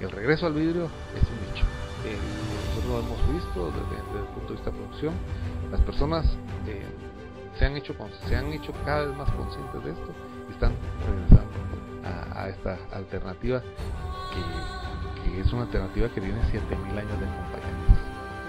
el 0.00 0.10
regreso 0.10 0.46
al 0.46 0.54
vidrio 0.54 0.86
es 1.14 1.22
un 1.22 1.38
hecho. 1.48 1.64
Eh, 2.04 2.18
nosotros 2.66 2.90
lo 2.90 2.98
hemos 2.98 3.32
visto 3.32 3.66
desde, 3.70 4.18
el 4.18 4.26
punto 4.34 4.48
de 4.48 4.54
vista 4.54 4.70
de 4.72 4.76
producción. 4.76 5.14
Las 5.70 5.80
personas 5.82 6.26
eh, 6.66 6.82
se, 7.56 7.64
han 7.64 7.76
hecho, 7.76 7.94
se 8.26 8.34
han 8.34 8.52
hecho 8.52 8.72
cada 8.84 9.06
vez 9.06 9.16
más 9.16 9.30
conscientes 9.30 9.84
de 9.84 9.90
esto 9.92 10.12
y 10.48 10.52
están 10.52 10.72
regresando 11.06 11.54
a, 12.34 12.48
esta 12.48 12.76
alternativa 12.92 13.62
que, 15.22 15.40
es 15.40 15.52
una 15.52 15.62
alternativa 15.62 16.08
que 16.08 16.20
tiene 16.20 16.42
7000 16.50 16.98
años 16.98 17.20
de 17.20 17.26
acompañamiento. 17.26 17.94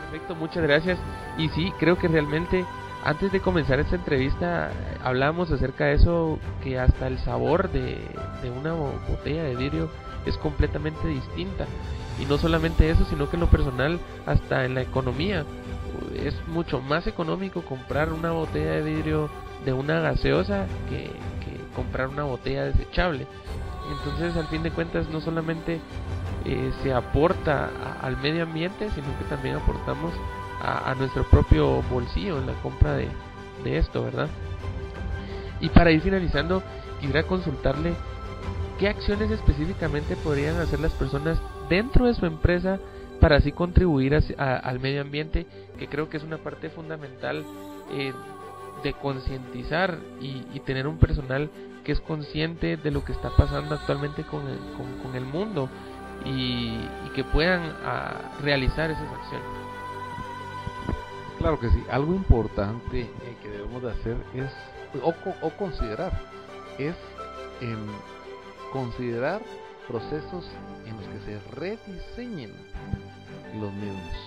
Perfecto, 0.01 0.35
muchas 0.35 0.63
gracias. 0.63 0.99
Y 1.37 1.49
sí, 1.49 1.71
creo 1.77 1.97
que 1.97 2.07
realmente 2.07 2.65
antes 3.04 3.32
de 3.32 3.39
comenzar 3.39 3.80
esta 3.80 3.96
entrevista 3.96 4.72
hablábamos 5.04 5.51
acerca 5.51 5.86
de 5.86 5.94
eso, 5.94 6.39
que 6.63 6.80
hasta 6.80 7.08
el 7.08 7.20
sabor 7.20 7.70
de, 7.72 8.00
una 8.60 8.74
botella 8.74 9.44
de 9.44 9.56
vidrio 9.56 9.89
es 10.25 10.38
completamente 10.38 11.08
distinta. 11.08 11.66
Y 12.20 12.25
no 12.25 12.38
solamente 12.38 12.89
eso, 12.89 13.06
sino 13.06 13.30
que 13.30 13.36
en 13.36 13.42
lo 13.42 13.50
personal, 13.50 14.00
hasta 14.25 14.66
en 14.66 14.75
la 14.75 14.82
economía, 14.82 15.46
es 16.16 16.36
mucho 16.48 16.82
más 16.82 17.08
económico 17.08 17.62
comprar 17.62 18.12
una 18.12 18.32
botella 18.32 18.72
de 18.72 18.82
vidrio 18.82 19.30
de 19.66 19.74
una 19.74 20.00
gaseosa 20.00 20.66
que, 20.89 21.12
comprar 21.75 22.08
una 22.08 22.24
botella 22.24 22.66
desechable. 22.66 23.27
Entonces, 23.92 24.36
al 24.36 24.48
fin 24.48 24.63
de 24.63 24.72
cuentas, 24.72 25.08
no 25.10 25.22
solamente 25.22 25.80
eh, 26.44 26.72
se 26.82 26.92
aporta 26.92 27.70
al 28.01 28.18
medio 28.18 28.44
ambiente, 28.44 28.89
sino 28.96 29.16
que 29.20 29.25
también 29.30 29.58
aportamos 29.58 30.12
a, 30.61 30.95
nuestro 30.97 31.23
propio 31.23 31.81
bolsillo 31.83 32.39
en 32.39 32.47
la 32.47 32.53
compra 32.61 32.95
de, 32.95 33.09
esto, 33.65 34.03
¿verdad? 34.03 34.29
Y 35.59 35.69
para 35.69 35.91
ir 35.91 36.01
finalizando, 36.01 36.63
quisiera 36.99 37.23
consultarle 37.23 37.93
qué 38.79 38.87
acciones 38.87 39.29
específicamente 39.31 40.15
podrían 40.15 40.57
hacer 40.57 40.79
las 40.79 40.93
personas 40.93 41.37
dentro 41.69 42.05
de 42.05 42.13
su 42.13 42.25
empresa 42.25 42.79
para 43.19 43.37
así 43.37 43.51
contribuir 43.51 44.15
al 44.37 44.79
medio 44.79 45.01
ambiente, 45.01 45.47
que 45.77 45.87
creo 45.87 46.09
que 46.09 46.17
es 46.17 46.23
una 46.23 46.37
parte 46.37 46.69
fundamental 46.69 47.43
eh, 47.91 48.13
de 48.83 48.93
concientizar 48.93 49.97
y, 50.21 50.59
tener 50.65 50.87
un 50.87 50.97
personal 50.97 51.49
que 51.83 51.93
es 51.93 52.01
consciente 52.01 52.77
de 52.77 52.91
lo 52.91 53.03
que 53.03 53.13
está 53.13 53.29
pasando 53.35 53.75
actualmente 53.75 54.23
con 54.23 54.47
el, 54.47 54.59
con, 55.01 55.15
el 55.15 55.25
mundo 55.25 55.69
y, 56.25 56.77
que 57.15 57.23
puedan 57.23 57.73
ah, 57.83 58.37
realizar 58.43 58.91
esas 58.91 59.11
acciones. 59.11 59.56
Claro 61.38 61.60
que 61.60 61.70
sí, 61.70 61.84
algo 61.91 62.13
importante 62.15 63.01
eh, 63.01 63.38
que 63.41 63.50
debemos 63.50 63.84
de 63.84 63.91
hacer 63.91 64.17
es, 64.34 64.51
o, 65.03 65.13
considerar, 65.51 66.12
es 66.79 66.96
em, 67.62 67.88
considerar 68.74 69.41
procesos 69.88 70.50
en 70.86 70.98
los 70.98 71.06
que 71.06 71.20
se 71.25 71.39
rediseñen 71.51 72.51
los 73.60 73.72
mismos. 73.74 74.17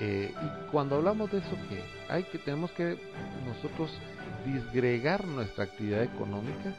Eh, 0.00 0.32
y 0.34 0.70
cuando 0.70 0.96
hablamos 0.96 1.30
de 1.30 1.38
eso, 1.38 1.56
que 1.68 1.82
hay 2.08 2.24
que 2.24 2.38
tenemos 2.38 2.70
que 2.72 2.96
nosotros 3.46 3.90
disgregar 4.46 5.26
nuestra 5.26 5.64
actividad 5.64 6.02
económica 6.02 6.72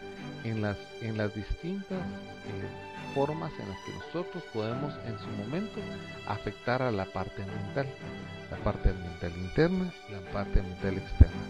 en 0.43 0.63
las 0.63 0.77
en 1.01 1.17
las 1.17 1.33
distintas 1.35 1.99
eh, 1.99 3.13
formas 3.13 3.51
en 3.59 3.69
las 3.69 3.77
que 3.85 3.93
nosotros 3.93 4.43
podemos 4.51 4.93
en 5.05 5.19
su 5.19 5.27
momento 5.37 5.79
afectar 6.27 6.81
a 6.81 6.91
la 6.91 7.05
parte 7.05 7.43
ambiental, 7.43 7.87
la 8.49 8.57
parte 8.57 8.89
ambiental 8.89 9.31
interna 9.37 9.93
y 10.09 10.13
la 10.13 10.31
parte 10.31 10.59
ambiental 10.59 10.97
externa. 10.97 11.41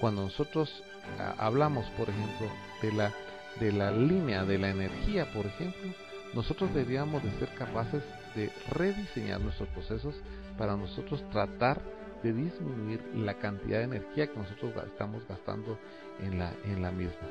Cuando 0.00 0.22
nosotros 0.22 0.82
ah, 1.18 1.34
hablamos, 1.36 1.84
por 1.98 2.08
ejemplo, 2.08 2.48
de 2.80 2.92
la 2.92 3.12
de 3.58 3.72
la 3.72 3.90
línea 3.90 4.44
de 4.44 4.58
la 4.58 4.70
energía, 4.70 5.30
por 5.34 5.44
ejemplo, 5.44 5.90
nosotros 6.32 6.72
deberíamos 6.72 7.22
de 7.22 7.30
ser 7.38 7.48
capaces 7.50 8.02
de 8.34 8.50
rediseñar 8.70 9.40
nuestros 9.40 9.68
procesos 9.70 10.14
para 10.58 10.76
nosotros 10.76 11.22
tratar 11.30 11.80
de 12.22 12.32
disminuir 12.32 13.02
la 13.14 13.34
cantidad 13.34 13.78
de 13.78 13.84
energía 13.84 14.26
que 14.26 14.38
nosotros 14.38 14.72
estamos 14.86 15.26
gastando 15.26 15.78
en 16.20 16.38
la, 16.38 16.52
en 16.64 16.82
la 16.82 16.90
misma. 16.90 17.26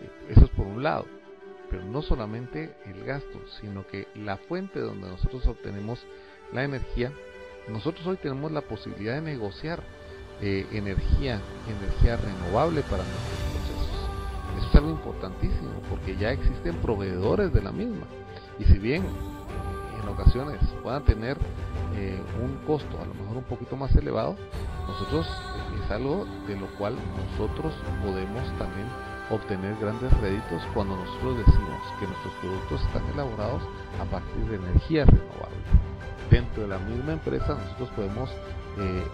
Eh, 0.00 0.32
eso 0.32 0.44
es 0.44 0.50
por 0.50 0.66
un 0.66 0.82
lado, 0.82 1.06
pero 1.68 1.84
no 1.84 2.02
solamente 2.02 2.74
el 2.86 3.04
gasto, 3.04 3.40
sino 3.60 3.86
que 3.86 4.06
la 4.14 4.36
fuente 4.36 4.80
donde 4.80 5.08
nosotros 5.08 5.46
obtenemos 5.46 6.04
la 6.52 6.64
energía, 6.64 7.12
nosotros 7.68 8.06
hoy 8.06 8.16
tenemos 8.16 8.50
la 8.52 8.62
posibilidad 8.62 9.14
de 9.14 9.22
negociar 9.22 9.82
eh, 10.40 10.66
energía, 10.72 11.40
energía 11.68 12.16
renovable 12.16 12.82
para 12.82 13.04
nuestros 13.04 13.40
procesos. 13.52 14.08
Eso 14.58 14.68
es 14.68 14.74
algo 14.74 14.90
importantísimo 14.90 15.82
porque 15.88 16.16
ya 16.16 16.32
existen 16.32 16.76
proveedores 16.76 17.52
de 17.52 17.62
la 17.62 17.72
misma. 17.72 18.06
Y 18.58 18.64
si 18.64 18.78
bien 18.78 19.04
en 19.04 19.69
ocasiones 20.10 20.60
puedan 20.82 21.04
tener 21.04 21.38
eh, 21.96 22.20
un 22.42 22.56
costo 22.66 23.00
a 23.00 23.06
lo 23.06 23.14
mejor 23.14 23.38
un 23.38 23.44
poquito 23.44 23.76
más 23.76 23.94
elevado, 23.96 24.36
nosotros 24.86 25.26
eh, 25.26 25.80
es 25.84 25.90
algo 25.90 26.26
de 26.46 26.56
lo 26.56 26.66
cual 26.78 26.96
nosotros 27.16 27.72
podemos 28.02 28.46
también 28.58 28.86
obtener 29.30 29.76
grandes 29.80 30.12
réditos 30.20 30.62
cuando 30.74 30.96
nosotros 30.96 31.38
decimos 31.38 31.80
que 31.98 32.06
nuestros 32.06 32.34
productos 32.40 32.80
están 32.82 33.06
elaborados 33.12 33.62
a 34.00 34.04
partir 34.04 34.44
de 34.46 34.56
energía 34.56 35.04
renovable. 35.04 35.56
Dentro 36.30 36.62
de 36.62 36.68
la 36.68 36.78
misma 36.78 37.12
empresa 37.12 37.54
nosotros 37.54 37.90
podemos 37.90 38.30
eh, 38.78 39.04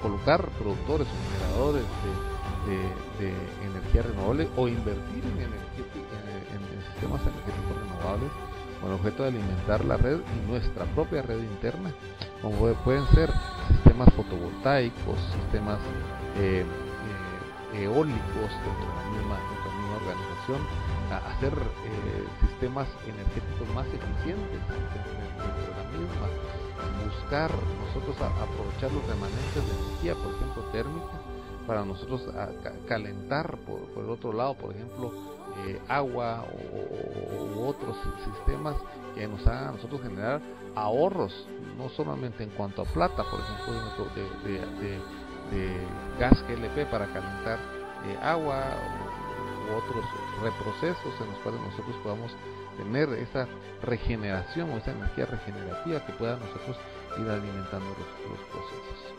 colocar 0.00 0.46
productores 0.58 1.08
o 1.08 1.32
generadores 1.32 1.84
de, 2.66 3.32
energía 3.66 4.02
renovable 4.02 4.48
o 4.56 4.68
invertir 4.68 5.24
en, 5.24 5.40
en 5.40 6.92
sistemas 6.92 7.20
energéticos 7.22 7.76
renovables 7.82 8.30
con 8.82 8.90
el 8.90 8.98
objeto 8.98 9.22
de 9.22 9.28
alimentar 9.28 9.84
la 9.84 9.96
red 9.96 10.18
y 10.18 10.50
nuestra 10.50 10.84
propia 10.86 11.22
red 11.22 11.38
interna, 11.38 11.92
como 12.42 12.74
pueden 12.84 13.06
ser 13.14 13.30
sistemas 13.68 14.08
fotovoltaicos, 14.14 15.18
sistemas 15.40 15.78
eh, 16.36 16.64
eh, 17.72 17.84
eólicos 17.84 18.50
dentro 18.50 18.88
de 18.90 18.96
la 18.96 19.10
misma, 19.12 19.38
organización, 19.92 20.58
hacer 21.36 21.52
eh, 21.52 22.24
sistemas 22.40 22.88
energéticos 23.06 23.68
más 23.74 23.86
eficientes 23.86 24.60
dentro 24.66 24.98
de 24.98 25.74
la 25.76 25.84
misma, 25.96 26.26
buscar 27.06 27.50
nosotros 27.86 28.16
aprovechar 28.20 28.90
los 28.90 29.06
remanentes 29.06 29.54
de 29.54 29.72
energía, 29.78 30.14
por 30.14 30.34
ejemplo 30.34 30.62
térmica, 30.72 31.20
para 31.66 31.84
nosotros 31.84 32.22
calentar 32.88 33.56
por 33.58 34.02
el 34.02 34.10
otro 34.10 34.32
lado, 34.32 34.54
por 34.54 34.74
ejemplo, 34.74 35.12
eh, 35.58 35.80
agua 35.88 36.44
u 37.54 37.66
otros 37.66 37.96
sistemas 38.24 38.76
que 39.14 39.28
nos 39.28 39.46
hagan 39.46 39.68
a 39.68 39.72
nosotros 39.72 40.02
generar 40.02 40.40
ahorros, 40.74 41.46
no 41.76 41.88
solamente 41.90 42.42
en 42.42 42.50
cuanto 42.50 42.82
a 42.82 42.84
plata, 42.86 43.24
por 43.30 43.40
ejemplo, 43.40 44.06
de, 44.14 45.00
de, 45.50 45.86
gas 46.18 46.42
GLP 46.48 46.90
para 46.90 47.06
calentar 47.06 47.58
eh, 48.06 48.18
agua 48.22 48.64
u 49.68 49.76
otros 49.76 50.04
reprocesos 50.42 51.20
en 51.20 51.26
los 51.26 51.38
cuales 51.42 51.60
nosotros 51.60 51.94
podamos 52.02 52.32
tener 52.78 53.10
esa 53.10 53.46
regeneración 53.82 54.70
o 54.70 54.78
esa 54.78 54.92
energía 54.92 55.26
regenerativa 55.26 56.04
que 56.06 56.12
pueda 56.14 56.36
nosotros 56.36 56.76
ir 57.20 57.28
alimentando 57.28 57.88
los, 57.88 58.38
procesos. 58.50 59.14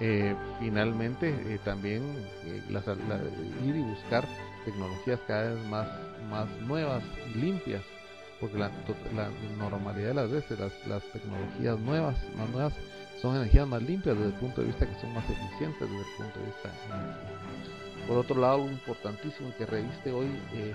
Eh, 0.00 0.34
finalmente, 0.58 1.60
también 1.64 2.02
ir 3.62 3.76
y 3.76 3.82
buscar 3.82 4.26
tecnologías 4.64 5.20
cada 5.26 5.54
vez 5.54 5.64
más, 5.66 5.88
más 6.30 6.48
nuevas 6.62 7.02
y 7.34 7.38
limpias, 7.38 7.82
porque 8.40 8.58
la, 8.58 8.70
la 9.14 9.28
normalidad 9.58 10.08
de 10.08 10.14
las 10.14 10.30
veces 10.30 10.58
las, 10.58 11.02
tecnologías 11.12 11.78
nuevas, 11.80 12.16
más 12.36 12.48
nuevas, 12.50 12.72
son 13.20 13.36
energías 13.36 13.66
más 13.66 13.82
limpias 13.82 14.16
desde 14.16 14.30
el 14.30 14.38
punto 14.38 14.60
de 14.60 14.66
vista 14.68 14.86
que 14.86 15.00
son 15.00 15.14
más 15.14 15.24
eficientes 15.24 15.80
desde 15.80 15.96
el 15.96 16.16
punto 16.16 16.38
de 16.40 16.46
vista 16.46 16.70
Por 18.06 18.18
otro 18.18 18.40
lado, 18.40 18.54
algo 18.54 18.70
importantísimo 18.70 19.54
que 19.56 19.66
reviste 19.66 20.12
hoy 20.12 20.26
eh, 20.52 20.74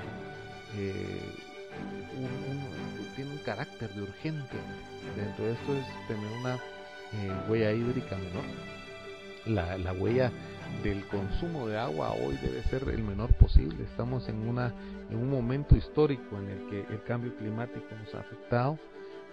eh, 0.77 1.35
tiene 3.15 3.31
un 3.31 3.37
carácter 3.39 3.93
de 3.93 4.01
urgente. 4.01 4.57
Dentro 5.15 5.45
de 5.45 5.53
esto 5.53 5.75
es 5.75 6.07
tener 6.07 6.31
una 6.39 6.55
eh, 6.55 7.33
huella 7.47 7.71
hídrica 7.71 8.15
menor. 8.15 8.43
La, 9.45 9.77
la 9.77 9.93
huella 9.93 10.31
del 10.83 11.05
consumo 11.05 11.67
de 11.67 11.77
agua 11.77 12.11
hoy 12.11 12.37
debe 12.41 12.63
ser 12.63 12.87
el 12.89 13.03
menor 13.03 13.33
posible. 13.33 13.83
Estamos 13.83 14.27
en, 14.29 14.47
una, 14.47 14.73
en 15.09 15.17
un 15.17 15.29
momento 15.29 15.75
histórico 15.75 16.37
en 16.37 16.49
el 16.49 16.69
que 16.69 16.93
el 16.93 17.03
cambio 17.03 17.35
climático 17.35 17.85
nos 18.03 18.13
ha 18.15 18.19
afectado 18.19 18.77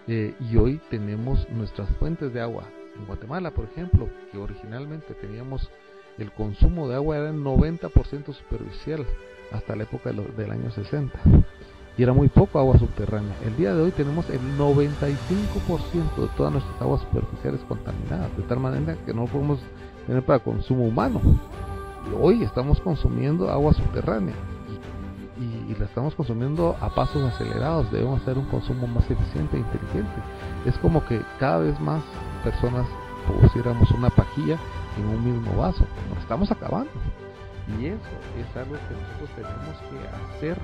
eh, 0.09 0.35
y 0.41 0.57
hoy 0.57 0.81
tenemos 0.91 1.49
nuestras 1.51 1.89
fuentes 1.97 2.33
de 2.33 2.41
agua. 2.41 2.65
En 2.97 3.07
Guatemala, 3.07 3.51
por 3.51 3.67
ejemplo, 3.67 4.09
que 4.33 4.39
originalmente 4.39 5.15
teníamos 5.15 5.71
el 6.19 6.33
consumo 6.33 6.89
de 6.89 6.95
agua 6.95 7.19
era 7.19 7.31
el 7.31 7.43
90% 7.43 8.33
superficial 8.33 9.07
hasta 9.53 9.77
la 9.77 9.83
época 9.83 10.13
del 10.13 10.51
año 10.51 10.71
60 10.71 11.19
y 11.99 12.03
era 12.03 12.13
muy 12.13 12.29
poco 12.29 12.59
agua 12.59 12.79
subterránea. 12.79 13.35
El 13.45 13.57
día 13.57 13.75
de 13.75 13.83
hoy 13.83 13.91
tenemos 13.91 14.29
el 14.29 14.41
95% 14.59 16.17
de 16.17 16.29
todas 16.37 16.53
nuestras 16.53 16.81
aguas 16.81 17.01
superficiales 17.03 17.61
contaminadas, 17.69 18.37
de 18.37 18.43
tal 18.45 18.61
manera 18.61 18.97
que 19.07 19.15
no 19.15 19.25
podemos 19.27 19.61
tener 20.07 20.23
para 20.25 20.39
consumo 20.39 20.85
humano. 20.85 21.21
Hoy 22.21 22.43
estamos 22.43 22.81
consumiendo 22.81 23.51
agua 23.51 23.75
subterránea 23.75 24.35
y, 25.39 25.75
la 25.75 25.85
estamos 25.85 26.15
consumiendo 26.15 26.75
a 26.81 26.95
pasos 26.95 27.23
acelerados. 27.35 27.91
Debemos 27.91 28.23
hacer 28.23 28.39
un 28.39 28.47
consumo 28.47 28.87
más 28.87 29.05
eficiente 29.11 29.57
e 29.57 29.61
inteligente. 29.61 30.23
Es 30.65 30.79
como 30.79 31.05
que 31.05 31.21
cada 31.39 31.59
vez 31.59 31.79
más 31.81 32.03
personas 32.43 32.87
pusiéramos 33.43 33.91
una 33.91 34.09
pajilla 34.09 34.59
en 34.97 35.07
un 35.07 35.25
mismo 35.25 35.61
vaso. 35.61 35.85
Nos 36.09 36.23
estamos 36.23 36.51
acabando. 36.51 36.91
Y 37.79 37.87
eso 37.87 37.99
es 38.39 38.57
algo 38.57 38.75
que 38.75 38.95
nosotros 38.95 39.31
tenemos 39.35 39.77
que 39.91 40.37
hacer 40.37 40.59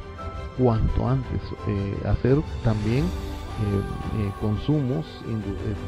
cuanto 0.56 1.08
antes. 1.08 1.40
Eh, 1.66 2.02
hacer 2.06 2.38
también 2.64 3.04
eh, 3.60 4.22
eh, 4.22 4.32
consumos 4.40 5.06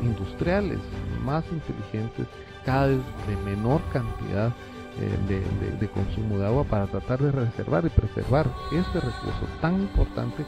industriales 0.03 0.79
más 1.24 1.44
inteligentes 1.50 2.27
cada 2.64 2.88
vez 2.88 3.00
de 3.27 3.37
menor 3.44 3.81
cantidad 3.92 4.53
eh, 5.00 5.42
de, 5.81 5.88
consumo 5.88 6.38
de 6.38 6.46
agua 6.46 6.62
para 6.62 6.87
tratar 6.87 7.20
de 7.20 7.33
reservar 7.33 7.85
y 7.85 7.88
preservar 7.88 8.46
este 8.70 9.00
recurso 9.00 9.46
tan 9.61 9.81
importante 9.81 10.44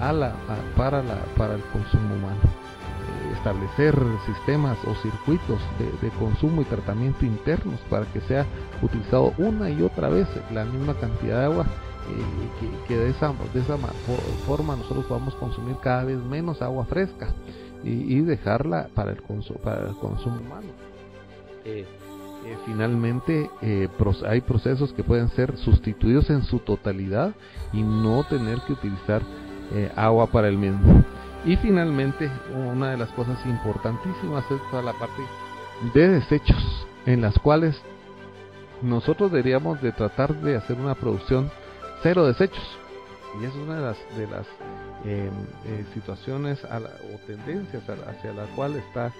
a 0.00 0.12
la, 0.12 0.34
para, 0.76 1.02
la, 1.02 1.16
para 1.36 1.54
el 1.54 1.62
consumo 1.72 2.14
humano. 2.14 2.40
Eh, 2.42 3.32
establecer 3.36 3.96
sistemas 4.26 4.76
o 4.84 4.94
circuitos 4.96 5.58
de, 6.02 6.10
consumo 6.18 6.60
y 6.60 6.66
tratamiento 6.66 7.24
internos 7.24 7.80
para 7.88 8.04
que 8.06 8.20
sea 8.20 8.44
utilizado 8.82 9.32
una 9.38 9.70
y 9.70 9.80
otra 9.80 10.10
vez 10.10 10.28
la 10.52 10.66
misma 10.66 10.92
cantidad 10.94 11.38
de 11.38 11.44
agua 11.44 11.64
eh, 11.64 11.85
que, 12.60 12.88
que, 12.88 12.96
de 12.96 13.10
esa, 13.10 13.32
de 13.52 13.60
esa 13.60 13.76
forma 14.46 14.76
nosotros 14.76 15.06
podamos 15.06 15.34
consumir 15.34 15.76
cada 15.82 16.04
vez 16.04 16.18
menos 16.18 16.62
agua 16.62 16.84
fresca 16.84 17.28
y, 17.84 18.20
dejarla 18.20 18.88
para 18.94 19.12
el, 19.12 19.22
para 19.62 19.88
el 19.88 19.96
consumo 19.96 20.40
humano. 20.40 20.68
Eh, 21.64 21.84
eh, 22.44 22.56
finalmente 22.64 23.50
eh, 23.62 23.88
hay 24.26 24.40
procesos 24.40 24.92
que 24.92 25.02
pueden 25.02 25.28
ser 25.30 25.56
sustituidos 25.56 26.30
en 26.30 26.42
su 26.44 26.58
totalidad 26.60 27.34
y 27.72 27.82
no 27.82 28.24
tener 28.24 28.60
que 28.66 28.72
utilizar 28.72 29.22
agua 29.96 30.28
para 30.28 30.48
el 30.48 30.56
mismo. 30.56 31.04
Y 31.44 31.56
finalmente, 31.56 32.30
una 32.54 32.90
de 32.90 32.96
las 32.96 33.08
cosas 33.10 33.38
importantísimas 33.46 34.44
es 34.50 34.60
toda 34.70 34.82
la 34.82 34.92
parte 34.92 35.22
de 35.92 36.08
desechos, 36.08 36.86
en 37.04 37.20
las 37.20 37.36
cuales 37.40 37.80
nosotros 38.80 39.32
deberíamos 39.32 39.80
de 39.82 39.90
tratar 39.90 40.34
de 40.40 40.56
hacer 40.56 40.78
una 40.78 40.94
producción 40.94 41.50
cero 42.02 42.26
desechos. 42.26 42.64
Y 43.40 43.44
esa 43.44 43.54
es 43.54 43.62
una 43.62 43.76
de 43.76 43.82
las, 43.82 43.96
de 44.16 44.26
las 44.28 44.46
situaciones 45.92 46.58
o 46.64 47.18
tendencias 47.26 47.82
hacia 47.88 48.32
la 48.32 48.44
cual 48.56 48.76
está 48.76 49.12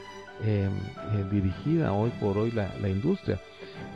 Em, 0.44 0.70
eh, 1.14 1.24
dirigida 1.30 1.94
hoy 1.94 2.10
por 2.20 2.36
hoy 2.36 2.50
la, 2.50 2.88
industria. 2.88 3.40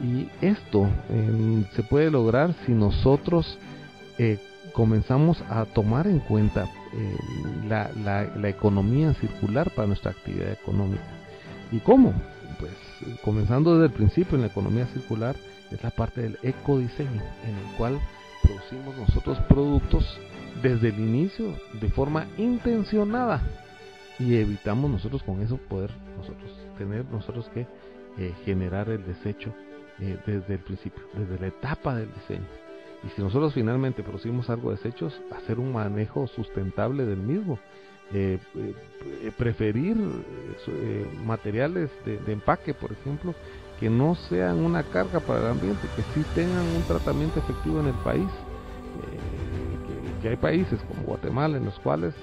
Y 0.02 0.26
esto 0.40 0.88
em, 1.10 1.66
se 1.76 1.82
puede 1.82 2.10
lograr 2.10 2.54
si 2.64 2.72
nosotros 2.72 3.58
eh, 4.16 4.38
comenzamos 4.72 5.42
a 5.50 5.66
tomar 5.66 6.06
en 6.06 6.20
cuenta 6.20 6.66
la, 7.68 7.90
la, 7.94 8.48
economía 8.48 9.12
circular 9.14 9.70
para 9.70 9.86
nuestra 9.86 10.12
actividad 10.12 10.50
económica. 10.50 11.04
¿Y 11.70 11.78
cómo? 11.78 12.14
pues 12.58 12.72
comenzando 13.22 13.74
desde 13.74 13.86
el 13.86 13.92
principio 13.92 14.36
en 14.36 14.42
la 14.42 14.48
economía 14.48 14.86
circular, 14.86 15.36
es 15.70 15.82
la 15.82 15.90
parte 15.90 16.22
del 16.22 16.38
ecodiseño, 16.42 17.22
en 17.44 17.56
el 17.56 17.76
cual 17.76 18.00
producimos 18.42 18.96
nosotros 18.96 19.38
productos 19.48 20.18
desde 20.62 20.88
el 20.88 20.98
inicio 20.98 21.54
de 21.80 21.88
forma 21.90 22.26
intencionada 22.36 23.42
y 24.18 24.36
evitamos 24.36 24.90
nosotros 24.90 25.22
con 25.22 25.40
eso 25.40 25.56
poder 25.56 25.90
nosotros 26.16 26.50
tener 26.76 27.04
nosotros 27.06 27.48
que 27.52 27.66
eh, 28.18 28.34
generar 28.44 28.88
el 28.88 29.04
desecho 29.04 29.52
eh, 30.00 30.18
desde 30.26 30.54
el 30.54 30.60
principio, 30.60 31.02
desde 31.14 31.38
la 31.38 31.46
etapa 31.48 31.94
del 31.94 32.12
diseño. 32.14 32.46
Y 33.04 33.08
si 33.10 33.22
nosotros 33.22 33.54
finalmente 33.54 34.02
producimos 34.02 34.50
algo 34.50 34.70
de 34.70 34.76
desechos, 34.76 35.18
hacer 35.30 35.58
un 35.58 35.72
manejo 35.72 36.26
sustentable 36.26 37.06
del 37.06 37.18
mismo. 37.18 37.58
Eh, 38.12 38.38
preferir 39.38 39.96
materiales 41.24 41.90
de, 42.04 42.32
empaque, 42.32 42.74
por 42.74 42.90
ejemplo, 42.90 43.34
que 43.80 43.88
no 43.88 44.14
sean 44.28 44.62
una 44.62 44.82
carga 44.82 45.20
para 45.20 45.40
el 45.40 45.46
ambiente, 45.48 45.88
que 45.96 46.02
sí 46.14 46.24
tengan 46.34 46.66
un 46.76 46.82
tratamiento 46.82 47.40
efectivo 47.40 47.80
en 47.80 47.86
el 47.86 47.94
país. 48.04 48.28
que, 50.20 50.28
hay 50.28 50.36
países 50.36 50.78
como 50.82 51.02
Guatemala 51.04 51.56
en 51.56 51.64
los 51.64 51.78
cuales 51.80 52.14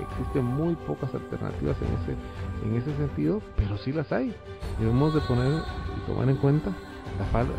existen 0.00 0.44
muy 0.44 0.76
pocas 0.86 1.12
alternativas 1.12 1.76
en 1.82 1.88
ese, 2.02 2.68
en 2.68 2.76
ese 2.76 2.96
sentido, 2.96 3.42
pero 3.56 3.76
sí 3.78 3.92
las 3.92 4.12
hay. 4.12 4.32
Debemos 4.78 5.12
de 5.12 5.20
poner 5.22 5.60
y 5.96 6.06
tomar 6.06 6.28
en 6.28 6.36
cuenta 6.36 6.70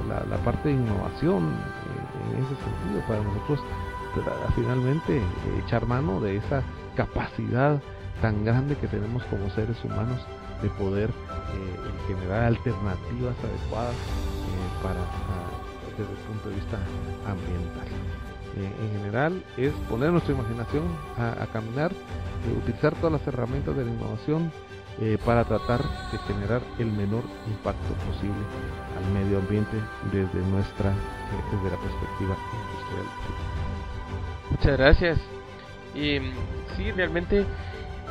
la, 0.08 0.26
la, 0.26 0.38
parte 0.44 0.70
de 0.70 0.76
innovación 0.76 1.44
eh, 1.44 2.38
en 2.38 2.44
ese 2.44 2.56
sentido 2.56 3.02
para 3.08 3.22
nosotros 3.22 3.60
finalmente 4.56 5.18
eh, 5.18 5.24
echar 5.66 5.86
mano 5.86 6.22
de 6.22 6.38
esa 6.38 6.64
capacidad 6.96 7.82
tan 8.22 8.46
grande 8.46 8.76
que 8.78 8.88
tenemos 8.88 9.24
como 9.26 9.50
seres 9.50 9.78
humanos 9.84 10.26
de 10.66 10.70
poder 10.72 11.10
eh, 11.10 12.08
generar 12.08 12.46
alternativas 12.46 13.36
adecuadas 13.44 13.96
para 14.82 15.00
desde 15.98 16.12
el 16.12 16.18
punto 16.28 16.50
de 16.50 16.56
vista 16.56 16.78
ambiental. 17.26 17.88
en 18.58 18.92
general 19.00 19.44
es 19.56 19.72
poner 19.90 20.12
nuestra 20.12 20.34
imaginación 20.34 20.84
a, 21.18 21.46
caminar, 21.54 21.92
utilizar 22.58 22.94
todas 22.96 23.14
las 23.14 23.28
herramientas 23.28 23.78
de 23.78 23.86
la 23.86 23.92
innovación 23.92 24.52
eh, 25.00 25.18
para 25.26 25.44
tratar 25.44 25.82
de 26.12 26.18
generar 26.20 26.62
el 26.80 26.90
menor 26.90 27.24
impacto 27.48 27.94
posible 28.08 28.40
al 28.96 29.12
medio 29.14 29.40
ambiente 29.40 29.76
desde 30.10 30.40
nuestra 30.50 30.92
eh, 30.92 30.96
desde 31.52 31.76
la 31.76 31.82
perspectiva 31.82 32.38
industrial. 32.64 33.06
Muchas 34.52 34.78
gracias. 34.78 35.20
Y 35.94 36.20
sí, 36.78 36.92
realmente 36.94 37.46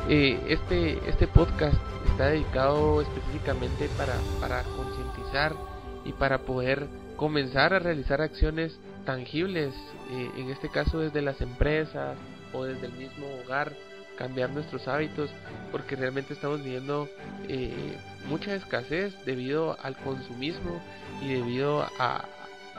eh, 0.09 0.39
este 0.47 0.99
este 1.09 1.27
podcast 1.27 1.77
está 2.11 2.27
dedicado 2.27 3.01
específicamente 3.01 3.89
para 3.97 4.15
para 4.39 4.63
concientizar 4.63 5.55
y 6.03 6.13
para 6.13 6.39
poder 6.39 6.87
comenzar 7.15 7.73
a 7.73 7.79
realizar 7.79 8.21
acciones 8.21 8.77
tangibles, 9.05 9.73
en 10.09 10.49
este 10.49 10.69
caso 10.69 10.99
desde 10.99 11.21
las 11.21 11.39
empresas 11.41 12.17
o 12.53 12.63
desde 12.63 12.87
el 12.87 12.93
mismo 12.93 13.25
hogar 13.43 13.73
cambiar 14.17 14.49
nuestros 14.49 14.87
hábitos 14.87 15.29
porque 15.71 15.95
realmente 15.95 16.33
estamos 16.33 16.63
viviendo 16.63 17.09
eh, 17.47 17.97
mucha 18.27 18.55
escasez 18.55 19.13
debido 19.25 19.77
al 19.81 19.97
consumismo 19.97 20.81
y 21.21 21.33
debido 21.33 21.85
a, 21.99 22.25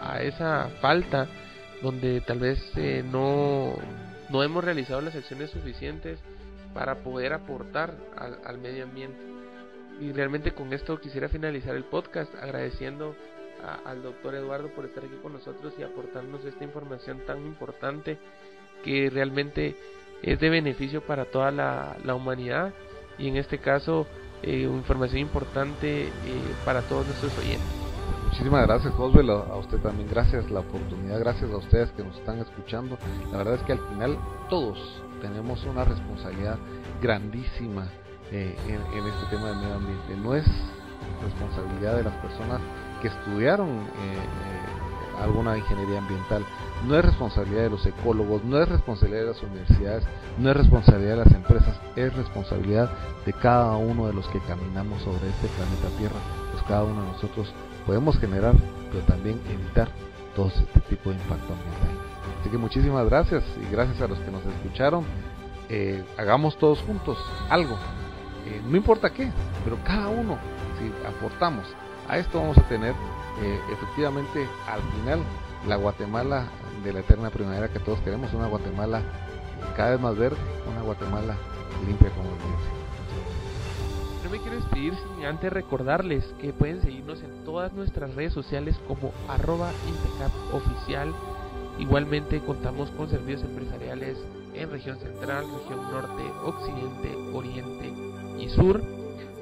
a 0.00 0.22
esa 0.22 0.70
falta 0.80 1.26
donde 1.82 2.20
tal 2.22 2.38
vez 2.38 2.58
eh, 2.76 3.04
no, 3.10 3.74
no 4.30 4.42
hemos 4.42 4.64
realizado 4.64 5.00
las 5.00 5.14
acciones 5.14 5.50
suficientes 5.50 6.18
para 6.76 6.96
poder 6.96 7.32
aportar 7.32 7.94
al, 8.44 8.58
medio 8.58 8.84
ambiente. 8.84 9.18
Y 9.98 10.12
realmente 10.12 10.52
con 10.52 10.74
esto 10.74 11.00
quisiera 11.00 11.26
finalizar 11.30 11.74
el 11.74 11.84
podcast 11.84 12.34
agradeciendo 12.34 13.16
al 13.86 14.02
doctor 14.02 14.34
Eduardo 14.34 14.68
por 14.68 14.84
estar 14.84 15.02
aquí 15.02 15.14
con 15.22 15.32
nosotros 15.32 15.72
y 15.78 15.82
aportarnos 15.82 16.44
esta 16.44 16.64
información 16.64 17.24
tan 17.26 17.38
importante 17.46 18.18
que 18.84 19.08
realmente 19.08 19.74
es 20.22 20.38
de 20.38 20.50
beneficio 20.50 21.00
para 21.00 21.24
toda 21.24 21.50
la, 21.50 22.14
humanidad 22.14 22.74
y 23.16 23.28
en 23.28 23.38
este 23.38 23.56
caso 23.56 24.06
eh, 24.42 24.60
información 24.60 25.22
importante 25.22 26.08
eh, 26.08 26.10
para 26.66 26.82
todos 26.82 27.06
nuestros 27.06 27.38
oyentes. 27.38 27.85
Muchísimas 28.26 28.66
gracias 28.66 28.92
Oswald, 28.98 29.30
a 29.30 29.56
usted 29.56 29.78
también 29.78 30.08
gracias 30.10 30.50
la 30.50 30.60
oportunidad, 30.60 31.18
gracias 31.20 31.50
a 31.50 31.56
ustedes 31.56 31.90
que 31.92 32.04
nos 32.04 32.16
están 32.16 32.38
escuchando. 32.38 32.98
La 33.32 33.38
verdad 33.38 33.54
es 33.54 33.62
que 33.62 33.72
al 33.72 33.80
final 33.88 34.18
todos 34.50 34.78
tenemos 35.22 35.64
una 35.64 35.84
responsabilidad 35.84 36.58
grandísima 37.00 37.88
eh, 38.30 38.56
en, 38.66 39.06
este 39.06 39.26
tema 39.30 39.48
del 39.48 39.56
medio 39.56 39.74
ambiente. 39.74 40.16
No 40.16 40.34
es 40.34 40.44
responsabilidad 41.22 41.96
de 41.96 42.02
las 42.04 42.14
personas 42.16 42.60
que 43.00 43.08
estudiaron 43.08 43.86
alguna 45.22 45.56
ingeniería 45.56 45.98
ambiental. 45.98 46.44
No 46.86 46.96
es 46.96 47.04
responsabilidad 47.04 47.62
de 47.62 47.70
los 47.70 47.86
ecólogos, 47.86 48.44
no 48.44 48.60
es 48.60 48.68
responsabilidad 48.68 49.22
de 49.22 49.28
las 49.28 49.42
universidades, 49.42 50.04
no 50.38 50.50
es 50.50 50.56
responsabilidad 50.56 51.16
de 51.16 51.24
las 51.24 51.32
empresas, 51.32 51.80
es 51.96 52.14
responsabilidad 52.14 52.90
de 53.24 53.32
cada 53.32 53.76
uno 53.76 54.06
de 54.06 54.12
los 54.12 54.26
que 54.28 54.40
caminamos 54.40 55.02
sobre 55.02 55.28
este 55.28 55.48
planeta 55.48 55.96
Tierra. 55.98 56.20
Pues 56.52 56.62
cada 56.64 56.84
uno 56.84 57.02
de 57.02 57.12
nosotros 57.12 57.52
podemos 57.86 58.18
generar, 58.18 58.54
pero 58.90 59.04
también 59.04 59.40
evitar 59.50 59.88
todo 60.34 60.48
este 60.48 60.80
tipo 60.80 61.10
de 61.10 61.16
impacto 61.16 61.52
ambiental. 61.52 62.06
Así 62.40 62.50
que 62.50 62.58
muchísimas 62.58 63.06
gracias 63.06 63.44
y 63.62 63.72
gracias 63.72 64.00
a 64.02 64.08
los 64.08 64.18
que 64.18 64.30
nos 64.30 64.44
escucharon. 64.44 65.04
Eh, 65.68 66.04
hagamos 66.18 66.58
todos 66.58 66.80
juntos 66.82 67.18
algo, 67.48 67.76
eh, 68.46 68.60
no 68.68 68.76
importa 68.76 69.10
qué, 69.10 69.30
pero 69.64 69.78
cada 69.84 70.08
uno, 70.08 70.38
si 70.78 70.92
aportamos 71.08 71.66
a 72.08 72.18
esto 72.18 72.38
vamos 72.38 72.56
a 72.58 72.62
tener 72.68 72.94
eh, 73.42 73.60
efectivamente 73.72 74.46
al 74.68 74.80
final 74.92 75.20
la 75.66 75.74
Guatemala 75.74 76.44
de 76.84 76.92
la 76.92 77.00
eterna 77.00 77.30
primavera 77.30 77.68
que 77.68 77.80
todos 77.80 77.98
queremos, 78.00 78.32
una 78.32 78.46
Guatemala 78.46 79.02
cada 79.76 79.90
vez 79.90 80.00
más 80.00 80.16
verde, 80.16 80.36
una 80.70 80.82
Guatemala 80.82 81.34
limpia 81.84 82.10
como 82.10 82.28
el 82.28 82.85
No 84.26 84.32
me 84.32 84.40
quiero 84.40 84.56
despedir 84.56 84.92
sin 84.96 85.24
antes 85.24 85.52
recordarles 85.52 86.24
que 86.40 86.52
pueden 86.52 86.82
seguirnos 86.82 87.22
en 87.22 87.44
todas 87.44 87.72
nuestras 87.74 88.12
redes 88.16 88.32
sociales 88.32 88.74
como 88.88 89.12
arroba 89.28 89.70
oficial. 90.52 91.14
Igualmente 91.78 92.40
contamos 92.40 92.90
con 92.90 93.08
servicios 93.08 93.44
empresariales 93.44 94.18
en 94.52 94.68
región 94.68 94.98
central, 94.98 95.44
región 95.60 95.80
norte, 95.92 96.24
occidente, 96.44 97.14
oriente 97.32 97.92
y 98.40 98.48
sur. 98.48 98.82